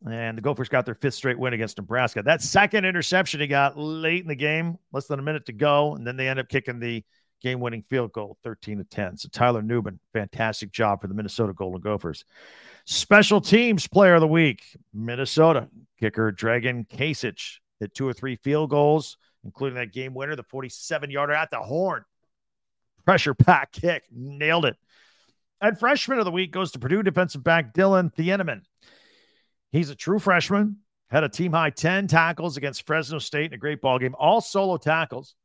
And 0.10 0.38
the 0.38 0.42
Gophers 0.42 0.68
got 0.68 0.86
their 0.86 0.96
fifth 0.96 1.14
straight 1.14 1.38
win 1.38 1.54
against 1.54 1.78
Nebraska. 1.78 2.24
That 2.24 2.42
second 2.42 2.86
interception 2.86 3.40
he 3.40 3.48
got 3.48 3.78
late 3.78 4.24
in 4.24 4.28
the 4.28 4.36
game, 4.36 4.78
less 4.92 5.06
than 5.06 5.20
a 5.20 5.24
minute 5.24 5.46
to 5.46 5.54
go, 5.54 5.96
and 5.96 6.06
then 6.06 6.18
they 6.18 6.28
end 6.28 6.40
up 6.40 6.50
kicking 6.50 6.80
the 6.80 7.06
game 7.42 7.60
winning 7.60 7.84
field 7.84 8.12
goal, 8.12 8.38
13 8.44 8.80
to 8.80 8.84
10. 8.84 9.18
So 9.18 9.30
Tyler 9.32 9.62
Nubin, 9.62 10.00
fantastic 10.14 10.72
job 10.72 11.02
for 11.02 11.08
the 11.08 11.14
Minnesota 11.14 11.54
Golden 11.54 11.82
Gophers. 11.82 12.26
Special 12.86 13.42
teams 13.42 13.88
player 13.88 14.16
of 14.16 14.22
the 14.22 14.28
week, 14.28 14.64
Minnesota 14.94 15.70
kicker 16.00 16.32
Dragan 16.32 16.88
Kesich 16.88 17.60
hit 17.80 17.94
two 17.94 18.08
or 18.08 18.14
three 18.14 18.36
field 18.36 18.70
goals, 18.70 19.18
including 19.44 19.78
that 19.78 19.94
game 19.94 20.14
winner, 20.14 20.36
the 20.36 20.44
47 20.44 21.12
yarder 21.12 21.34
at 21.34 21.52
the 21.52 21.60
horn. 21.60 22.04
Pressure 23.06 23.34
pack 23.34 23.72
kick, 23.72 24.04
nailed 24.12 24.66
it. 24.66 24.76
And 25.60 25.80
freshman 25.80 26.20
of 26.20 26.26
the 26.26 26.32
week 26.32 26.52
goes 26.52 26.72
to 26.72 26.80
Purdue 26.80 27.04
defensive 27.04 27.44
back 27.44 27.74
Dillon 27.74 28.10
Thieneman. 28.10 28.64
He's 29.72 29.90
a 29.90 29.96
true 29.96 30.20
freshman, 30.20 30.78
had 31.10 31.24
a 31.24 31.30
team 31.30 31.54
high 31.54 31.70
10 31.70 32.08
tackles 32.08 32.58
against 32.58 32.86
Fresno 32.86 33.20
State 33.20 33.52
in 33.52 33.54
a 33.54 33.58
great 33.58 33.82
ball 33.82 34.00
game, 34.00 34.16
all 34.18 34.42
solo 34.42 34.78
tackles 34.78 35.36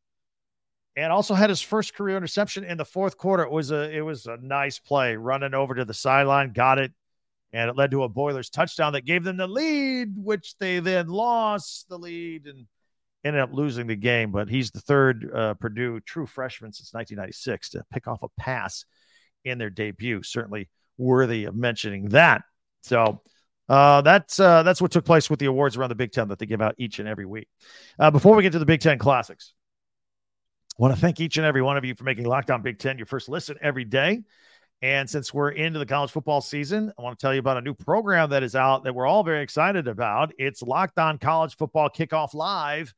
and 0.97 1.13
also 1.13 1.35
had 1.35 1.51
his 1.51 1.61
first 1.61 1.95
career 1.95 2.17
interception 2.17 2.65
in 2.65 2.79
the 2.79 2.85
fourth 2.85 3.19
quarter. 3.19 3.43
It 3.43 3.51
was 3.51 3.71
a 3.71 3.91
it 3.95 4.01
was 4.01 4.27
a 4.27 4.39
nice 4.39 4.79
play, 4.79 5.15
running 5.15 5.55
over 5.55 5.75
to 5.75 5.85
the 5.85 5.95
sideline, 5.95 6.53
got 6.53 6.79
it, 6.79 6.93
and 7.57 7.71
it 7.71 7.77
led 7.77 7.91
to 7.91 8.03
a 8.03 8.09
Boilers 8.09 8.51
touchdown 8.51 8.93
that 8.93 9.07
gave 9.07 9.25
them 9.25 9.39
the 9.39 9.47
lead, 9.47 10.13
which 10.15 10.59
they 10.59 10.79
then 10.79 11.09
lost 11.09 11.89
the 11.89 11.99
lead 11.99 12.47
and 12.47 12.67
ended 13.25 13.41
up 13.41 13.49
losing 13.51 13.87
the 13.87 13.97
game. 13.97 14.31
But 14.31 14.51
he's 14.51 14.71
the 14.71 14.81
third 14.81 15.31
uh, 15.35 15.55
Purdue 15.55 16.01
true 16.01 16.27
freshman 16.27 16.75
since 16.75 16.93
1996 16.93 17.71
to 17.71 17.85
pick 17.91 18.07
off 18.07 18.23
a 18.23 18.29
pass 18.39 18.85
in 19.43 19.57
their 19.57 19.71
debut. 19.71 20.23
Certainly 20.23 20.69
worthy 20.99 21.45
of 21.45 21.57
mentioning 21.57 22.11
that. 22.11 22.43
So. 22.83 23.23
Uh, 23.69 24.01
that's 24.01 24.39
uh, 24.39 24.63
that's 24.63 24.81
what 24.81 24.93
took 24.93 25.05
place 25.05 25.29
with 25.29 25.41
the 25.41 25.47
awards 25.47 25.77
around 25.77 25.89
the 25.89 25.97
Big 25.97 26.13
Ten 26.13 26.29
that 26.29 26.39
they 26.39 26.47
give 26.47 26.63
out 26.63 26.77
each 26.79 27.01
and 27.01 27.09
every 27.09 27.27
week. 27.27 27.49
Uh, 27.99 28.13
before 28.13 28.37
we 28.37 28.45
get 28.45 28.53
to 28.53 28.61
the 28.61 28.65
Big 28.65 28.81
Ten 28.81 28.97
Classics, 28.97 29.55
I 30.79 30.83
want 30.83 30.95
to 30.95 31.01
thank 31.01 31.19
each 31.19 31.37
and 31.37 31.45
every 31.45 31.63
one 31.63 31.77
of 31.77 31.85
you 31.85 31.97
for 31.97 32.05
making 32.05 32.27
Locked 32.27 32.53
On 32.53 32.63
Big 32.63 32.79
Ten 32.79 32.97
your 32.97 33.07
first 33.07 33.29
listen 33.29 33.57
every 33.61 33.85
day. 33.85 34.23
And 34.83 35.09
since 35.09 35.33
we're 35.33 35.51
into 35.51 35.79
the 35.79 35.87
college 35.87 36.11
football 36.11 36.43
season, 36.43 36.93
I 36.99 37.03
want 37.03 37.19
to 37.19 37.25
tell 37.25 37.33
you 37.33 37.41
about 37.41 37.57
a 37.57 37.63
new 37.63 37.73
program 37.73 38.31
that 38.31 38.43
is 38.43 38.55
out 38.55 38.85
that 38.85 38.95
we're 38.95 39.07
all 39.07 39.25
very 39.25 39.43
excited 39.43 39.89
about. 39.89 40.33
It's 40.39 40.63
Locked 40.63 40.99
On 40.99 41.19
College 41.19 41.57
Football 41.57 41.89
Kickoff 41.89 42.35
Live. 42.35 42.93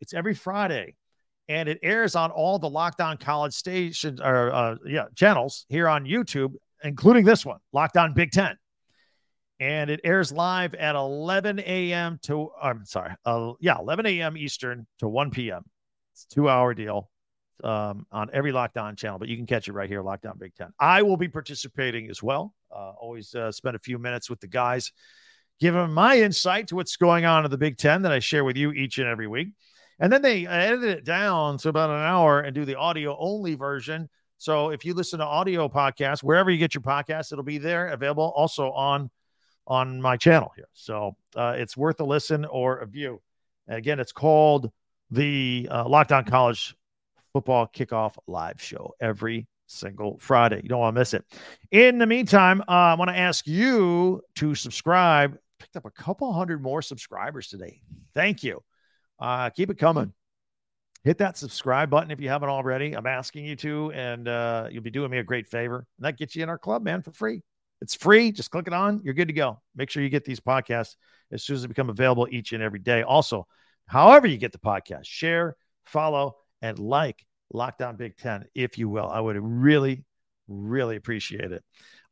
It's 0.00 0.14
every 0.14 0.34
Friday, 0.34 0.96
and 1.46 1.68
it 1.68 1.78
airs 1.82 2.16
on 2.16 2.30
all 2.30 2.58
the 2.58 2.70
Locked 2.70 3.02
On 3.02 3.18
College 3.18 3.52
stations 3.52 4.18
or 4.18 4.50
uh, 4.50 4.76
yeah 4.86 5.06
channels 5.14 5.66
here 5.68 5.88
on 5.88 6.06
YouTube, 6.06 6.54
including 6.82 7.26
this 7.26 7.44
one, 7.44 7.58
Locked 7.72 7.98
On 7.98 8.14
Big 8.14 8.32
Ten. 8.32 8.56
And 9.58 9.90
it 9.90 10.00
airs 10.04 10.32
live 10.32 10.74
at 10.74 10.94
11 10.94 11.58
a.m. 11.60 12.18
to 12.22 12.50
I'm 12.62 12.86
sorry, 12.86 13.12
uh, 13.26 13.52
yeah, 13.60 13.76
11 13.78 14.06
a.m. 14.06 14.38
Eastern 14.38 14.86
to 15.00 15.08
1 15.08 15.32
p.m. 15.32 15.64
It's 16.14 16.24
two 16.24 16.48
hour 16.48 16.72
deal 16.72 17.10
um, 17.64 18.06
on 18.10 18.30
every 18.32 18.52
Locked 18.52 18.76
On 18.76 18.96
channel, 18.96 19.18
but 19.18 19.28
you 19.28 19.36
can 19.36 19.46
catch 19.46 19.68
it 19.68 19.72
right 19.72 19.88
here, 19.88 20.02
Locked 20.02 20.26
On 20.26 20.36
Big 20.38 20.54
Ten. 20.54 20.72
I 20.78 21.02
will 21.02 21.16
be 21.16 21.28
participating 21.28 22.10
as 22.10 22.22
well. 22.22 22.54
Uh, 22.74 22.92
always 23.00 23.34
uh, 23.34 23.50
spend 23.52 23.76
a 23.76 23.80
few 23.80 23.98
minutes 23.98 24.30
with 24.30 24.40
the 24.40 24.46
guys, 24.46 24.92
give 25.60 25.74
them 25.74 25.92
my 25.92 26.18
insight 26.18 26.68
to 26.68 26.76
what's 26.76 26.96
going 26.96 27.24
on 27.24 27.44
in 27.44 27.50
the 27.50 27.58
Big 27.58 27.76
Ten 27.76 28.02
that 28.02 28.12
I 28.12 28.18
share 28.18 28.44
with 28.44 28.56
you 28.56 28.72
each 28.72 28.98
and 28.98 29.08
every 29.08 29.26
week. 29.26 29.48
And 29.98 30.12
then 30.12 30.22
they 30.22 30.46
edit 30.46 30.84
it 30.84 31.04
down 31.04 31.58
to 31.58 31.68
about 31.68 31.90
an 31.90 31.96
hour 31.96 32.40
and 32.40 32.54
do 32.54 32.64
the 32.64 32.76
audio 32.76 33.16
only 33.18 33.54
version. 33.54 34.08
So 34.38 34.70
if 34.70 34.84
you 34.84 34.94
listen 34.94 35.18
to 35.18 35.26
audio 35.26 35.68
podcasts, 35.68 36.22
wherever 36.22 36.50
you 36.50 36.56
get 36.56 36.74
your 36.74 36.80
podcasts, 36.82 37.32
it'll 37.32 37.44
be 37.44 37.58
there 37.58 37.88
available 37.88 38.32
also 38.34 38.72
on 38.72 39.10
on 39.66 40.00
my 40.00 40.16
channel 40.16 40.50
here. 40.56 40.68
So 40.72 41.16
uh, 41.36 41.54
it's 41.56 41.76
worth 41.76 42.00
a 42.00 42.04
listen 42.04 42.44
or 42.44 42.78
a 42.78 42.86
view. 42.86 43.20
And 43.68 43.76
again, 43.76 44.00
it's 44.00 44.10
called 44.12 44.70
the 45.10 45.68
uh, 45.70 45.88
Locked 45.88 46.12
On 46.12 46.24
College 46.24 46.74
Football 47.32 47.68
Kickoff 47.68 48.16
Live 48.26 48.60
Show 48.60 48.94
every 49.00 49.46
single 49.66 50.18
Friday. 50.18 50.60
You 50.62 50.68
don't 50.68 50.80
want 50.80 50.94
to 50.94 51.00
miss 51.00 51.14
it. 51.14 51.24
In 51.70 51.98
the 51.98 52.06
meantime, 52.06 52.60
uh, 52.62 52.72
I 52.72 52.94
want 52.94 53.10
to 53.10 53.16
ask 53.16 53.46
you 53.46 54.20
to 54.36 54.54
subscribe. 54.54 55.38
Picked 55.58 55.76
up 55.76 55.84
a 55.84 55.90
couple 55.90 56.32
hundred 56.32 56.62
more 56.62 56.82
subscribers 56.82 57.48
today. 57.48 57.82
Thank 58.14 58.42
you. 58.42 58.62
Uh, 59.18 59.50
keep 59.50 59.70
it 59.70 59.78
coming. 59.78 60.12
Hit 61.04 61.18
that 61.18 61.38
subscribe 61.38 61.88
button 61.88 62.10
if 62.10 62.20
you 62.20 62.28
haven't 62.28 62.48
already. 62.48 62.94
I'm 62.94 63.06
asking 63.06 63.44
you 63.44 63.56
to, 63.56 63.92
and 63.92 64.28
uh, 64.28 64.68
you'll 64.70 64.82
be 64.82 64.90
doing 64.90 65.10
me 65.10 65.18
a 65.18 65.22
great 65.22 65.48
favor. 65.48 65.86
And 65.98 66.04
that 66.04 66.18
gets 66.18 66.34
you 66.36 66.42
in 66.42 66.48
our 66.48 66.58
club, 66.58 66.82
man, 66.82 67.02
for 67.02 67.12
free. 67.12 67.42
It's 67.80 67.94
free. 67.94 68.32
Just 68.32 68.50
click 68.50 68.66
it 68.66 68.74
on. 68.74 69.00
You're 69.02 69.14
good 69.14 69.28
to 69.28 69.34
go. 69.34 69.60
Make 69.74 69.88
sure 69.88 70.02
you 70.02 70.10
get 70.10 70.24
these 70.24 70.40
podcasts 70.40 70.96
as 71.32 71.42
soon 71.42 71.56
as 71.56 71.62
they 71.62 71.68
become 71.68 71.88
available 71.88 72.28
each 72.30 72.52
and 72.52 72.62
every 72.62 72.80
day. 72.80 73.02
Also, 73.02 73.46
however 73.86 74.26
you 74.26 74.36
get 74.36 74.52
the 74.52 74.58
podcast, 74.58 75.04
share, 75.04 75.56
follow, 75.84 76.36
and 76.62 76.78
like 76.78 77.24
Locked 77.52 77.82
On 77.82 77.96
Big 77.96 78.16
Ten, 78.16 78.44
if 78.54 78.78
you 78.78 78.88
will. 78.88 79.08
I 79.08 79.20
would 79.20 79.36
really, 79.36 80.04
really 80.48 80.96
appreciate 80.96 81.52
it. 81.52 81.64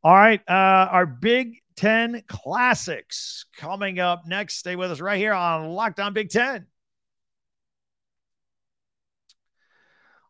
All 0.02 0.14
right. 0.14 0.40
Uh, 0.48 0.88
our 0.90 1.06
Big 1.06 1.58
Ten 1.76 2.22
classics 2.26 3.46
coming 3.56 3.98
up 4.00 4.22
next. 4.26 4.56
Stay 4.58 4.76
with 4.76 4.90
us 4.90 5.00
right 5.00 5.18
here 5.18 5.32
on 5.32 5.70
Locked 5.70 6.00
On 6.00 6.12
Big 6.12 6.30
Ten. 6.30 6.66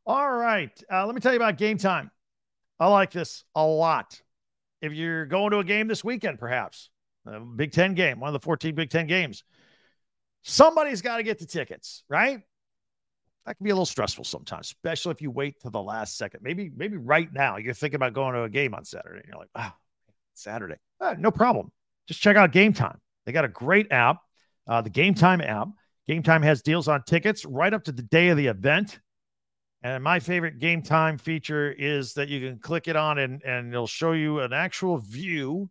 All 0.06 0.30
right. 0.30 0.70
Uh, 0.90 1.04
let 1.06 1.14
me 1.14 1.20
tell 1.20 1.32
you 1.32 1.38
about 1.38 1.58
game 1.58 1.76
time. 1.78 2.10
I 2.80 2.88
like 2.88 3.10
this 3.10 3.44
a 3.54 3.64
lot. 3.64 4.20
if 4.80 4.92
you're 4.92 5.26
going 5.26 5.50
to 5.50 5.58
a 5.58 5.64
game 5.64 5.88
this 5.88 6.04
weekend, 6.04 6.38
perhaps 6.38 6.90
a 7.26 7.40
Big 7.40 7.72
Ten 7.72 7.94
game, 7.94 8.20
one 8.20 8.28
of 8.28 8.32
the 8.32 8.44
14 8.44 8.74
Big 8.74 8.90
Ten 8.90 9.06
games, 9.06 9.44
somebody's 10.42 11.02
got 11.02 11.18
to 11.18 11.22
get 11.22 11.38
the 11.38 11.46
tickets, 11.46 12.04
right? 12.08 12.40
That 13.48 13.56
can 13.56 13.64
be 13.64 13.70
a 13.70 13.74
little 13.74 13.86
stressful 13.86 14.24
sometimes, 14.24 14.66
especially 14.66 15.12
if 15.12 15.22
you 15.22 15.30
wait 15.30 15.58
to 15.62 15.70
the 15.70 15.80
last 15.80 16.18
second. 16.18 16.40
Maybe, 16.42 16.70
maybe 16.76 16.98
right 16.98 17.32
now 17.32 17.56
you're 17.56 17.72
thinking 17.72 17.96
about 17.96 18.12
going 18.12 18.34
to 18.34 18.42
a 18.42 18.48
game 18.50 18.74
on 18.74 18.84
Saturday. 18.84 19.20
And 19.20 19.24
you're 19.26 19.38
like, 19.38 19.48
wow, 19.56 19.72
Saturday. 20.34 20.74
Uh, 21.00 21.14
no 21.18 21.30
problem. 21.30 21.72
Just 22.08 22.20
check 22.20 22.36
out 22.36 22.52
Game 22.52 22.74
Time. 22.74 22.98
They 23.24 23.32
got 23.32 23.46
a 23.46 23.48
great 23.48 23.90
app, 23.90 24.18
uh, 24.66 24.82
the 24.82 24.90
Game 24.90 25.14
Time 25.14 25.40
app. 25.40 25.68
Game 26.06 26.22
Time 26.22 26.42
has 26.42 26.60
deals 26.60 26.88
on 26.88 27.02
tickets 27.04 27.46
right 27.46 27.72
up 27.72 27.84
to 27.84 27.92
the 27.92 28.02
day 28.02 28.28
of 28.28 28.36
the 28.36 28.48
event. 28.48 29.00
And 29.82 30.04
my 30.04 30.20
favorite 30.20 30.58
game 30.58 30.82
time 30.82 31.16
feature 31.16 31.72
is 31.72 32.12
that 32.14 32.28
you 32.28 32.46
can 32.46 32.58
click 32.58 32.86
it 32.86 32.96
on 32.96 33.16
and, 33.16 33.42
and 33.44 33.72
it'll 33.72 33.86
show 33.86 34.12
you 34.12 34.40
an 34.40 34.52
actual 34.52 34.98
view 34.98 35.70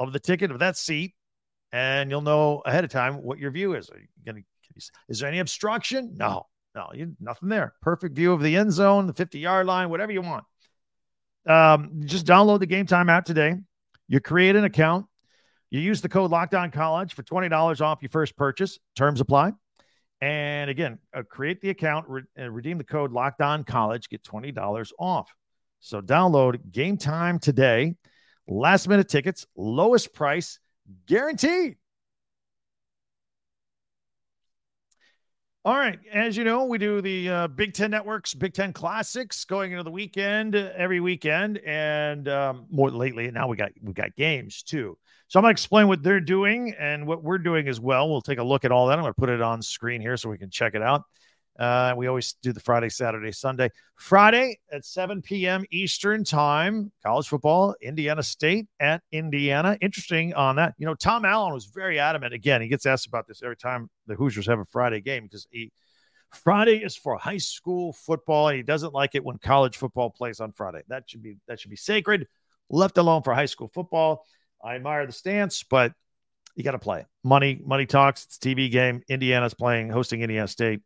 of 0.00 0.12
the 0.12 0.18
ticket 0.18 0.50
of 0.50 0.58
that 0.58 0.76
seat. 0.76 1.14
And 1.70 2.10
you'll 2.10 2.22
know 2.22 2.62
ahead 2.66 2.82
of 2.82 2.90
time 2.90 3.22
what 3.22 3.38
your 3.38 3.52
view 3.52 3.74
is. 3.74 3.90
Are 3.90 3.98
you 3.98 4.08
gonna 4.24 4.40
is 5.08 5.20
there 5.20 5.28
any 5.28 5.38
obstruction? 5.38 6.14
No, 6.16 6.46
no, 6.76 6.90
you 6.94 7.16
nothing 7.18 7.48
there. 7.48 7.74
Perfect 7.82 8.14
view 8.14 8.32
of 8.32 8.42
the 8.42 8.54
end 8.56 8.70
zone, 8.72 9.06
the 9.06 9.14
50 9.14 9.38
yard 9.38 9.66
line, 9.66 9.90
whatever 9.90 10.12
you 10.12 10.22
want. 10.22 10.44
Um, 11.46 12.02
just 12.04 12.26
download 12.26 12.60
the 12.60 12.66
game 12.66 12.86
time 12.86 13.08
app 13.08 13.24
today. 13.24 13.54
You 14.08 14.20
create 14.20 14.54
an 14.54 14.64
account. 14.64 15.06
You 15.70 15.80
use 15.80 16.00
the 16.00 16.08
code 16.08 16.30
Locked 16.30 16.54
On 16.54 16.70
College 16.70 17.14
for 17.14 17.22
$20 17.22 17.80
off 17.80 18.02
your 18.02 18.10
first 18.10 18.36
purchase. 18.36 18.78
Terms 18.94 19.20
apply. 19.20 19.52
And 20.20 20.70
again, 20.70 20.98
uh, 21.14 21.22
create 21.22 21.60
the 21.60 21.70
account, 21.70 22.08
re- 22.08 22.22
and 22.36 22.54
redeem 22.54 22.78
the 22.78 22.84
code 22.84 23.12
Locked 23.12 23.42
On 23.42 23.64
College, 23.64 24.08
get 24.08 24.24
twenty 24.24 24.50
dollars 24.50 24.92
off. 24.98 25.30
So 25.80 26.00
download 26.00 26.72
Game 26.72 26.96
Time 26.96 27.38
today. 27.38 27.96
Last 28.48 28.88
minute 28.88 29.08
tickets, 29.08 29.46
lowest 29.56 30.14
price, 30.14 30.58
guaranteed. 31.06 31.76
All 35.66 35.76
right. 35.76 35.98
As 36.12 36.36
you 36.36 36.44
know, 36.44 36.64
we 36.64 36.78
do 36.78 37.00
the 37.00 37.28
uh, 37.28 37.48
Big 37.48 37.74
Ten 37.74 37.90
Networks, 37.90 38.34
Big 38.34 38.54
Ten 38.54 38.72
Classics 38.72 39.44
going 39.44 39.72
into 39.72 39.82
the 39.82 39.90
weekend 39.90 40.54
every 40.54 41.00
weekend, 41.00 41.58
and 41.66 42.28
um, 42.28 42.66
more 42.70 42.88
lately. 42.88 43.28
Now 43.32 43.48
we 43.48 43.56
got 43.56 43.72
we 43.82 43.92
got 43.92 44.14
games 44.14 44.62
too. 44.62 44.96
So 45.26 45.40
I'm 45.40 45.42
to 45.42 45.50
explain 45.50 45.88
what 45.88 46.04
they're 46.04 46.20
doing 46.20 46.72
and 46.78 47.04
what 47.04 47.24
we're 47.24 47.38
doing 47.38 47.66
as 47.66 47.80
well. 47.80 48.08
We'll 48.08 48.22
take 48.22 48.38
a 48.38 48.44
look 48.44 48.64
at 48.64 48.70
all 48.70 48.86
that. 48.86 48.96
I'm 48.96 49.04
to 49.06 49.12
put 49.12 49.28
it 49.28 49.42
on 49.42 49.60
screen 49.60 50.00
here 50.00 50.16
so 50.16 50.30
we 50.30 50.38
can 50.38 50.50
check 50.50 50.76
it 50.76 50.82
out. 50.82 51.02
Uh, 51.58 51.94
we 51.96 52.06
always 52.06 52.34
do 52.42 52.52
the 52.52 52.60
Friday, 52.60 52.88
Saturday, 52.88 53.32
Sunday. 53.32 53.70
Friday 53.96 54.58
at 54.70 54.84
7 54.84 55.22
p.m. 55.22 55.64
Eastern 55.70 56.24
Time, 56.24 56.92
college 57.02 57.28
football, 57.28 57.74
Indiana 57.80 58.22
State 58.22 58.66
at 58.78 59.02
Indiana. 59.10 59.78
Interesting 59.80 60.34
on 60.34 60.56
that. 60.56 60.74
You 60.78 60.86
know, 60.86 60.94
Tom 60.94 61.24
Allen 61.24 61.54
was 61.54 61.66
very 61.66 61.98
adamant. 61.98 62.34
Again, 62.34 62.60
he 62.60 62.68
gets 62.68 62.84
asked 62.84 63.06
about 63.06 63.26
this 63.26 63.42
every 63.42 63.56
time 63.56 63.88
the 64.06 64.14
Hoosiers 64.14 64.46
have 64.46 64.58
a 64.58 64.64
Friday 64.66 65.00
game 65.00 65.24
because 65.24 65.46
he 65.50 65.72
Friday 66.32 66.82
is 66.82 66.96
for 66.96 67.16
high 67.16 67.38
school 67.38 67.92
football, 67.92 68.48
and 68.48 68.56
he 68.56 68.62
doesn't 68.62 68.92
like 68.92 69.14
it 69.14 69.24
when 69.24 69.38
college 69.38 69.76
football 69.76 70.10
plays 70.10 70.40
on 70.40 70.52
Friday. 70.52 70.82
That 70.88 71.04
should 71.08 71.22
be 71.22 71.36
that 71.48 71.60
should 71.60 71.70
be 71.70 71.76
sacred, 71.76 72.26
left 72.68 72.98
alone 72.98 73.22
for 73.22 73.32
high 73.32 73.46
school 73.46 73.70
football. 73.72 74.24
I 74.62 74.74
admire 74.74 75.06
the 75.06 75.12
stance, 75.12 75.62
but 75.62 75.92
you 76.54 76.64
got 76.64 76.72
to 76.72 76.78
play. 76.78 77.06
Money, 77.22 77.60
money 77.64 77.86
talks. 77.86 78.24
It's 78.24 78.36
a 78.36 78.40
TV 78.40 78.70
game. 78.70 79.02
Indiana's 79.08 79.54
playing, 79.54 79.90
hosting 79.90 80.22
Indiana 80.22 80.48
State. 80.48 80.80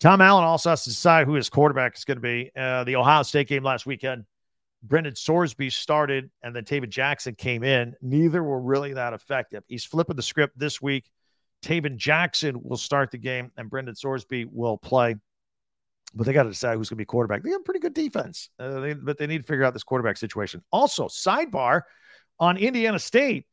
Tom 0.00 0.20
Allen 0.20 0.44
also 0.44 0.70
has 0.70 0.84
to 0.84 0.90
decide 0.90 1.26
who 1.26 1.34
his 1.34 1.48
quarterback 1.48 1.96
is 1.96 2.04
going 2.04 2.18
to 2.18 2.22
be. 2.22 2.50
Uh, 2.56 2.84
the 2.84 2.96
Ohio 2.96 3.22
State 3.24 3.48
game 3.48 3.64
last 3.64 3.84
weekend, 3.84 4.24
Brendan 4.82 5.14
Sorsby 5.14 5.72
started, 5.72 6.30
and 6.42 6.54
then 6.54 6.64
Tayven 6.64 6.88
Jackson 6.88 7.34
came 7.34 7.64
in. 7.64 7.94
Neither 8.00 8.42
were 8.42 8.60
really 8.60 8.92
that 8.94 9.12
effective. 9.12 9.64
He's 9.66 9.84
flipping 9.84 10.16
the 10.16 10.22
script 10.22 10.56
this 10.58 10.80
week. 10.80 11.10
Tayven 11.62 11.96
Jackson 11.96 12.62
will 12.62 12.76
start 12.76 13.10
the 13.10 13.18
game, 13.18 13.50
and 13.56 13.68
Brendan 13.68 13.96
Sorsby 13.96 14.46
will 14.50 14.78
play. 14.78 15.16
But 16.14 16.26
they 16.26 16.32
got 16.32 16.44
to 16.44 16.48
decide 16.48 16.76
who's 16.76 16.88
going 16.88 16.96
to 16.96 17.02
be 17.02 17.04
quarterback. 17.04 17.42
They 17.42 17.50
have 17.50 17.64
pretty 17.64 17.80
good 17.80 17.92
defense, 17.92 18.50
uh, 18.58 18.80
they, 18.80 18.94
but 18.94 19.18
they 19.18 19.26
need 19.26 19.38
to 19.38 19.44
figure 19.44 19.64
out 19.64 19.74
this 19.74 19.82
quarterback 19.82 20.16
situation. 20.16 20.62
Also, 20.70 21.08
sidebar 21.08 21.82
on 22.38 22.56
Indiana 22.56 23.00
State 23.00 23.46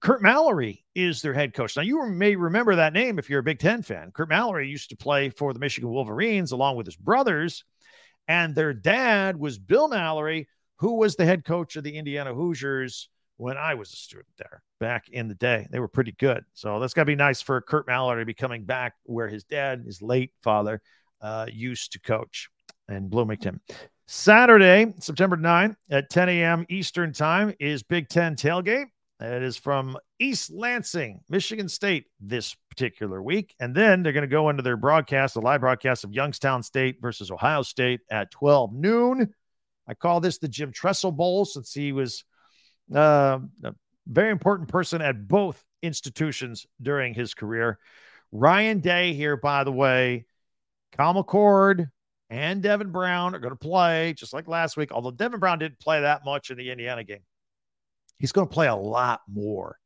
Curt 0.00 0.22
Mallory 0.22 0.84
is 0.94 1.22
their 1.22 1.32
head 1.32 1.54
coach. 1.54 1.76
Now, 1.76 1.82
you 1.82 2.06
may 2.06 2.36
remember 2.36 2.76
that 2.76 2.92
name 2.92 3.18
if 3.18 3.30
you're 3.30 3.40
a 3.40 3.44
Big 3.44 3.58
Ten 3.58 3.82
fan. 3.82 4.10
Curt 4.12 4.28
Mallory 4.28 4.68
used 4.68 4.90
to 4.90 4.96
play 4.96 5.30
for 5.30 5.52
the 5.52 5.58
Michigan 5.58 5.90
Wolverines 5.90 6.52
along 6.52 6.76
with 6.76 6.86
his 6.86 6.96
brothers, 6.96 7.64
and 8.28 8.54
their 8.54 8.74
dad 8.74 9.36
was 9.36 9.58
Bill 9.58 9.88
Mallory, 9.88 10.48
who 10.76 10.94
was 10.94 11.16
the 11.16 11.24
head 11.24 11.44
coach 11.44 11.76
of 11.76 11.84
the 11.84 11.96
Indiana 11.96 12.34
Hoosiers 12.34 13.08
when 13.36 13.56
I 13.56 13.74
was 13.74 13.92
a 13.92 13.96
student 13.96 14.28
there 14.38 14.62
back 14.80 15.08
in 15.08 15.28
the 15.28 15.34
day. 15.34 15.66
They 15.70 15.78
were 15.78 15.88
pretty 15.88 16.12
good. 16.12 16.44
So 16.54 16.80
that's 16.80 16.94
got 16.94 17.02
to 17.02 17.06
be 17.06 17.14
nice 17.14 17.40
for 17.40 17.60
Curt 17.60 17.86
Mallory 17.86 18.22
to 18.22 18.26
be 18.26 18.34
coming 18.34 18.64
back 18.64 18.94
where 19.04 19.28
his 19.28 19.44
dad, 19.44 19.84
his 19.86 20.02
late 20.02 20.32
father, 20.42 20.80
uh, 21.20 21.46
used 21.50 21.92
to 21.92 22.00
coach 22.00 22.48
in 22.88 23.08
Bloomington. 23.08 23.60
Saturday, 24.08 24.94
September 25.00 25.36
9th 25.36 25.76
at 25.90 26.10
10 26.10 26.28
a.m. 26.28 26.66
Eastern 26.68 27.12
Time 27.12 27.54
is 27.58 27.82
Big 27.82 28.08
Ten 28.08 28.36
Tailgate. 28.36 28.86
It 29.18 29.42
is 29.42 29.56
from 29.56 29.96
East 30.18 30.50
Lansing, 30.52 31.20
Michigan 31.30 31.70
State, 31.70 32.06
this 32.20 32.54
particular 32.68 33.22
week. 33.22 33.54
And 33.58 33.74
then 33.74 34.02
they're 34.02 34.12
going 34.12 34.22
to 34.22 34.28
go 34.28 34.50
into 34.50 34.62
their 34.62 34.76
broadcast, 34.76 35.34
the 35.34 35.40
live 35.40 35.60
broadcast 35.60 36.04
of 36.04 36.12
Youngstown 36.12 36.62
State 36.62 36.98
versus 37.00 37.30
Ohio 37.30 37.62
State 37.62 38.00
at 38.10 38.30
12 38.30 38.74
noon. 38.74 39.32
I 39.88 39.94
call 39.94 40.20
this 40.20 40.36
the 40.38 40.48
Jim 40.48 40.70
Tressel 40.70 41.12
Bowl 41.12 41.46
since 41.46 41.72
he 41.72 41.92
was 41.92 42.24
uh, 42.94 43.38
a 43.64 43.74
very 44.06 44.30
important 44.30 44.68
person 44.68 45.00
at 45.00 45.26
both 45.26 45.64
institutions 45.82 46.66
during 46.82 47.14
his 47.14 47.32
career. 47.32 47.78
Ryan 48.32 48.80
Day 48.80 49.14
here, 49.14 49.38
by 49.38 49.64
the 49.64 49.72
way, 49.72 50.26
Kyle 50.92 51.14
McCord 51.14 51.90
and 52.28 52.62
Devin 52.62 52.90
Brown 52.90 53.34
are 53.34 53.38
going 53.38 53.54
to 53.54 53.56
play 53.56 54.12
just 54.12 54.34
like 54.34 54.46
last 54.46 54.76
week, 54.76 54.92
although 54.92 55.10
Devin 55.10 55.40
Brown 55.40 55.58
didn't 55.58 55.78
play 55.78 56.02
that 56.02 56.24
much 56.24 56.50
in 56.50 56.58
the 56.58 56.70
Indiana 56.70 57.02
game. 57.02 57.22
He's 58.18 58.32
going 58.32 58.48
to 58.48 58.52
play 58.52 58.68
a 58.68 58.74
lot 58.74 59.20
more 59.28 59.78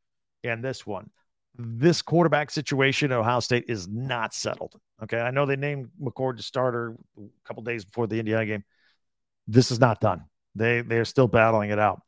in 0.43 0.63
this 0.63 0.87
one. 0.87 1.11
This 1.57 2.01
quarterback 2.01 2.51
situation 2.51 3.13
at 3.13 3.19
Ohio 3.19 3.41
State 3.41 3.65
is 3.69 3.89
not 3.89 4.33
settled. 4.33 4.77
Okay. 5.03 5.19
I 5.21 5.31
know 5.31 5.47
they 5.47 5.57
named 5.57 5.89
McCord 6.01 6.37
to 6.37 6.43
starter 6.43 6.97
a 7.19 7.23
couple 7.45 7.63
days 7.63 7.85
before 7.85 8.07
the 8.07 8.19
Indiana 8.19 8.47
game. 8.47 8.65
This 9.47 9.71
is 9.71 9.81
not 9.81 10.01
done. 10.01 10.25
They 10.55 10.83
they're 10.83 11.05
still 11.05 11.29
battling 11.29 11.71
it 11.71 11.79
out. 11.79 12.03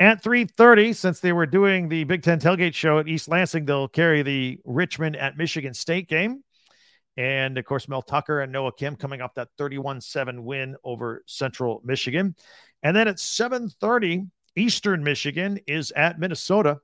At 0.00 0.22
3:30, 0.22 0.94
since 0.94 1.20
they 1.20 1.32
were 1.32 1.46
doing 1.46 1.88
the 1.88 2.04
Big 2.04 2.22
Ten 2.22 2.40
tailgate 2.40 2.74
show 2.74 2.98
at 2.98 3.08
East 3.08 3.28
Lansing, 3.28 3.64
they'll 3.64 3.88
carry 3.88 4.22
the 4.22 4.60
Richmond 4.64 5.16
at 5.16 5.36
Michigan 5.36 5.72
State 5.72 6.08
game. 6.08 6.42
And 7.16 7.56
of 7.58 7.64
course, 7.64 7.88
Mel 7.88 8.02
Tucker 8.02 8.40
and 8.40 8.50
Noah 8.52 8.72
Kim 8.72 8.96
coming 8.96 9.20
off 9.20 9.34
that 9.34 9.48
31-7 9.58 10.40
win 10.40 10.76
over 10.82 11.22
Central 11.26 11.80
Michigan. 11.84 12.34
And 12.82 12.96
then 12.96 13.06
at 13.06 13.18
7:30, 13.18 14.28
Eastern 14.56 15.02
Michigan 15.02 15.58
is 15.66 15.90
at 15.92 16.18
Minnesota. 16.18 16.78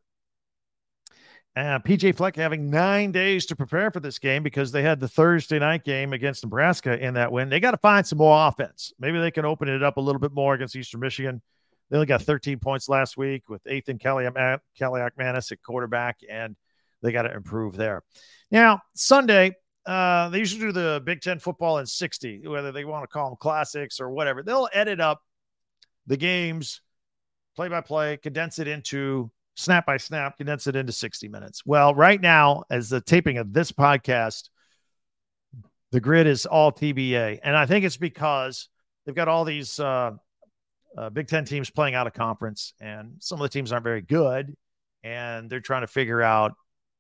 Uh, 1.56 1.80
PJ 1.80 2.16
Fleck 2.16 2.37
having 2.37 2.70
nine 2.70 3.11
days 3.11 3.46
to 3.46 3.56
prepare 3.56 3.90
for 3.90 3.98
this 3.98 4.20
game 4.20 4.42
because 4.42 4.70
they 4.70 4.83
had 4.83 5.00
the 5.00 5.09
Thursday 5.09 5.59
night 5.59 5.85
game 5.85 6.12
against 6.12 6.44
Nebraska 6.44 6.96
in 6.96 7.14
that 7.14 7.33
win. 7.33 7.48
They 7.48 7.59
got 7.59 7.72
to 7.72 7.76
find 7.78 8.06
some 8.06 8.18
more 8.18 8.48
offense. 8.48 8.92
Maybe 9.00 9.18
they 9.18 9.33
can 9.33 9.44
open 9.44 9.68
it 9.68 9.83
up 9.83 9.96
a 9.96 10.00
little 10.00 10.20
bit 10.20 10.33
more 10.33 10.54
against 10.54 10.76
Eastern 10.76 11.00
Michigan. 11.00 11.42
They 11.90 11.96
only 11.96 12.06
got 12.06 12.22
13 12.22 12.61
points 12.61 12.88
last 12.88 13.16
week 13.16 13.48
with 13.48 13.66
Ethan 13.66 13.98
Kaliakmanis 13.98 15.52
at 15.52 15.62
quarterback, 15.62 16.20
and 16.30 16.54
they 17.02 17.11
got 17.11 17.22
to 17.22 17.35
improve 17.35 17.76
there. 17.76 18.04
Now, 18.52 18.80
Sunday, 18.94 19.56
uh, 19.87 20.28
they 20.28 20.38
usually 20.38 20.61
do 20.61 20.72
the 20.72 21.02
Big 21.04 21.20
Ten 21.20 21.40
football 21.40 21.78
in 21.78 21.87
60, 21.87 22.46
whether 22.46 22.70
they 22.70 22.85
want 22.85 23.02
to 23.02 23.09
call 23.09 23.30
them 23.30 23.37
classics 23.40 23.98
or 23.98 24.11
whatever. 24.11 24.44
They'll 24.44 24.68
edit 24.72 25.00
up 25.00 25.20
the 26.06 26.16
games 26.16 26.80
play 27.56 27.68
by 27.68 27.80
play, 27.80 28.16
condense 28.16 28.58
it 28.58 28.68
into 28.68 29.30
snap 29.56 29.86
by 29.86 29.96
snap, 29.96 30.36
condense 30.38 30.66
it 30.66 30.76
into 30.76 30.92
60 30.92 31.28
minutes. 31.28 31.64
Well, 31.64 31.94
right 31.94 32.20
now, 32.20 32.64
as 32.70 32.88
the 32.88 33.00
taping 33.00 33.38
of 33.38 33.52
this 33.52 33.72
podcast, 33.72 34.48
the 35.92 36.00
grid 36.00 36.26
is 36.26 36.46
all 36.46 36.72
TBA. 36.72 37.40
And 37.42 37.56
I 37.56 37.66
think 37.66 37.84
it's 37.84 37.96
because 37.96 38.68
they've 39.04 39.14
got 39.14 39.28
all 39.28 39.44
these 39.44 39.78
uh, 39.80 40.12
uh, 40.96 41.10
Big 41.10 41.28
Ten 41.28 41.44
teams 41.44 41.70
playing 41.70 41.94
out 41.94 42.06
of 42.06 42.12
conference, 42.12 42.74
and 42.80 43.14
some 43.18 43.40
of 43.40 43.42
the 43.42 43.48
teams 43.48 43.72
aren't 43.72 43.84
very 43.84 44.02
good. 44.02 44.54
And 45.02 45.48
they're 45.48 45.60
trying 45.60 45.80
to 45.80 45.86
figure 45.86 46.20
out 46.20 46.52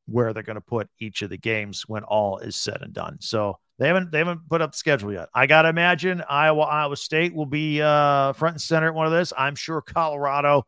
where 0.06 0.32
they're 0.32 0.42
going 0.42 0.54
to 0.56 0.62
put 0.62 0.88
each 0.98 1.22
of 1.22 1.30
the 1.30 1.36
games 1.36 1.84
when 1.86 2.02
all 2.02 2.38
is 2.38 2.56
said 2.56 2.78
and 2.80 2.92
done. 2.92 3.18
So 3.20 3.58
they 3.80 3.86
haven't 3.86 4.12
they 4.12 4.18
haven't 4.18 4.46
put 4.48 4.60
up 4.60 4.72
the 4.72 4.78
schedule 4.78 5.10
yet. 5.10 5.30
I 5.34 5.46
gotta 5.46 5.70
imagine 5.70 6.22
Iowa 6.28 6.60
Iowa 6.60 6.96
State 6.98 7.34
will 7.34 7.46
be 7.46 7.80
uh, 7.80 8.34
front 8.34 8.54
and 8.54 8.60
center 8.60 8.88
at 8.88 8.94
one 8.94 9.06
of 9.06 9.12
this. 9.12 9.32
I'm 9.36 9.56
sure 9.56 9.80
Colorado 9.80 10.66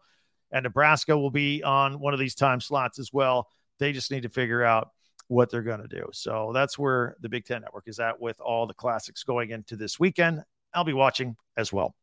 and 0.51 0.65
Nebraska 0.65 1.17
will 1.17 1.31
be 1.31 1.63
on 1.63 2.01
one 2.01 2.15
of 2.15 2.21
these 2.21 2.35
time 2.35 2.59
slots 2.59 2.99
as 2.99 3.13
well. 3.13 3.49
They 3.79 3.93
just 3.93 4.11
need 4.11 4.23
to 4.23 4.31
figure 4.31 4.65
out 4.65 4.89
what 5.29 5.51
they're 5.51 5.63
going 5.63 5.83
to 5.83 5.89
do. 5.89 6.07
So 6.13 6.53
that's 6.55 6.79
where 6.79 7.17
the 7.21 7.29
Big 7.29 7.45
Ten 7.45 7.61
Network 7.61 7.85
is 7.87 8.01
at 8.01 8.19
with 8.19 8.41
all 8.41 8.67
the 8.67 8.75
classics 8.75 9.25
going 9.25 9.51
into 9.51 9.77
this 9.77 10.01
weekend. 10.01 10.43
I'll 10.73 10.85
be 10.85 10.95
watching 10.95 11.37
as 11.59 11.71
well. 11.71 11.95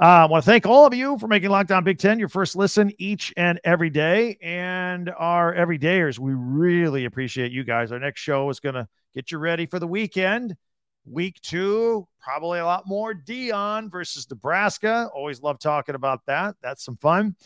Uh, 0.00 0.24
I 0.24 0.24
want 0.24 0.42
to 0.42 0.50
thank 0.50 0.64
all 0.64 0.86
of 0.86 0.94
you 0.94 1.18
for 1.18 1.28
making 1.28 1.50
Locked 1.50 1.70
On 1.72 1.84
Big 1.84 1.98
Ten 1.98 2.18
your 2.18 2.30
first 2.30 2.56
listen 2.56 2.90
each 2.96 3.34
and 3.36 3.60
every 3.64 3.90
day. 3.90 4.38
And 4.40 5.10
our 5.10 5.54
everydayers, 5.54 6.18
we 6.18 6.32
really 6.32 7.04
appreciate 7.04 7.52
you 7.52 7.64
guys. 7.64 7.92
Our 7.92 7.98
next 7.98 8.22
show 8.22 8.48
is 8.48 8.60
going 8.60 8.76
to 8.76 8.88
get 9.14 9.30
you 9.30 9.36
ready 9.36 9.66
for 9.66 9.78
the 9.78 9.86
weekend. 9.86 10.56
Week 11.04 11.38
two, 11.42 12.08
probably 12.18 12.60
a 12.60 12.64
lot 12.64 12.84
more 12.86 13.12
Deion 13.12 13.90
versus 13.90 14.26
Nebraska. 14.30 15.10
Always 15.14 15.42
love 15.42 15.58
talking 15.58 15.94
about 15.94 16.24
that. 16.24 16.56
That's 16.62 16.82
some 16.82 16.96
fun. 16.96 17.36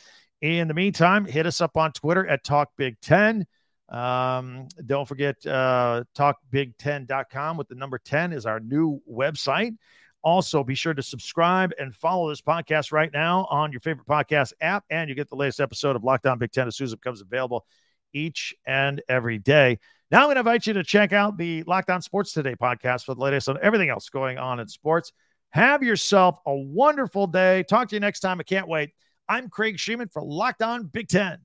In 0.40 0.68
the 0.68 0.74
meantime, 0.74 1.24
hit 1.24 1.46
us 1.46 1.60
up 1.60 1.76
on 1.76 1.90
Twitter 1.90 2.24
at 2.24 2.44
Talk 2.44 2.70
Big 2.76 3.00
Ten. 3.00 3.48
Um, 3.88 4.68
don't 4.86 5.08
forget 5.08 5.44
uh, 5.44 6.04
talkbig10.com 6.16 7.56
with 7.56 7.66
the 7.66 7.74
number 7.74 7.98
10 7.98 8.32
is 8.32 8.46
our 8.46 8.60
new 8.60 9.02
website. 9.10 9.76
Also, 10.24 10.64
be 10.64 10.74
sure 10.74 10.94
to 10.94 11.02
subscribe 11.02 11.72
and 11.78 11.94
follow 11.94 12.30
this 12.30 12.40
podcast 12.40 12.92
right 12.92 13.12
now 13.12 13.46
on 13.50 13.70
your 13.70 13.80
favorite 13.80 14.06
podcast 14.06 14.54
app, 14.62 14.82
and 14.88 15.10
you 15.10 15.14
get 15.14 15.28
the 15.28 15.36
latest 15.36 15.60
episode 15.60 15.96
of 15.96 16.02
Locked 16.02 16.26
On 16.26 16.38
Big 16.38 16.50
Ten 16.50 16.66
as 16.66 16.76
soon 16.76 16.86
as 16.86 16.94
it 16.94 17.00
becomes 17.00 17.20
available 17.20 17.66
each 18.14 18.54
and 18.66 19.02
every 19.06 19.38
day. 19.38 19.78
Now, 20.10 20.20
I'm 20.20 20.26
going 20.26 20.36
to 20.36 20.40
invite 20.40 20.66
you 20.66 20.72
to 20.72 20.82
check 20.82 21.12
out 21.12 21.36
the 21.36 21.62
Locked 21.64 21.90
On 21.90 22.00
Sports 22.00 22.32
Today 22.32 22.54
podcast 22.54 23.04
for 23.04 23.14
the 23.14 23.20
latest 23.20 23.50
on 23.50 23.58
everything 23.60 23.90
else 23.90 24.08
going 24.08 24.38
on 24.38 24.60
in 24.60 24.68
sports. 24.68 25.12
Have 25.50 25.82
yourself 25.82 26.38
a 26.46 26.54
wonderful 26.54 27.26
day. 27.26 27.62
Talk 27.64 27.90
to 27.90 27.96
you 27.96 28.00
next 28.00 28.20
time. 28.20 28.40
I 28.40 28.44
can't 28.44 28.66
wait. 28.66 28.90
I'm 29.28 29.50
Craig 29.50 29.76
Shemon 29.76 30.10
for 30.10 30.22
Locked 30.22 30.62
On 30.62 30.86
Big 30.86 31.08
Ten. 31.08 31.38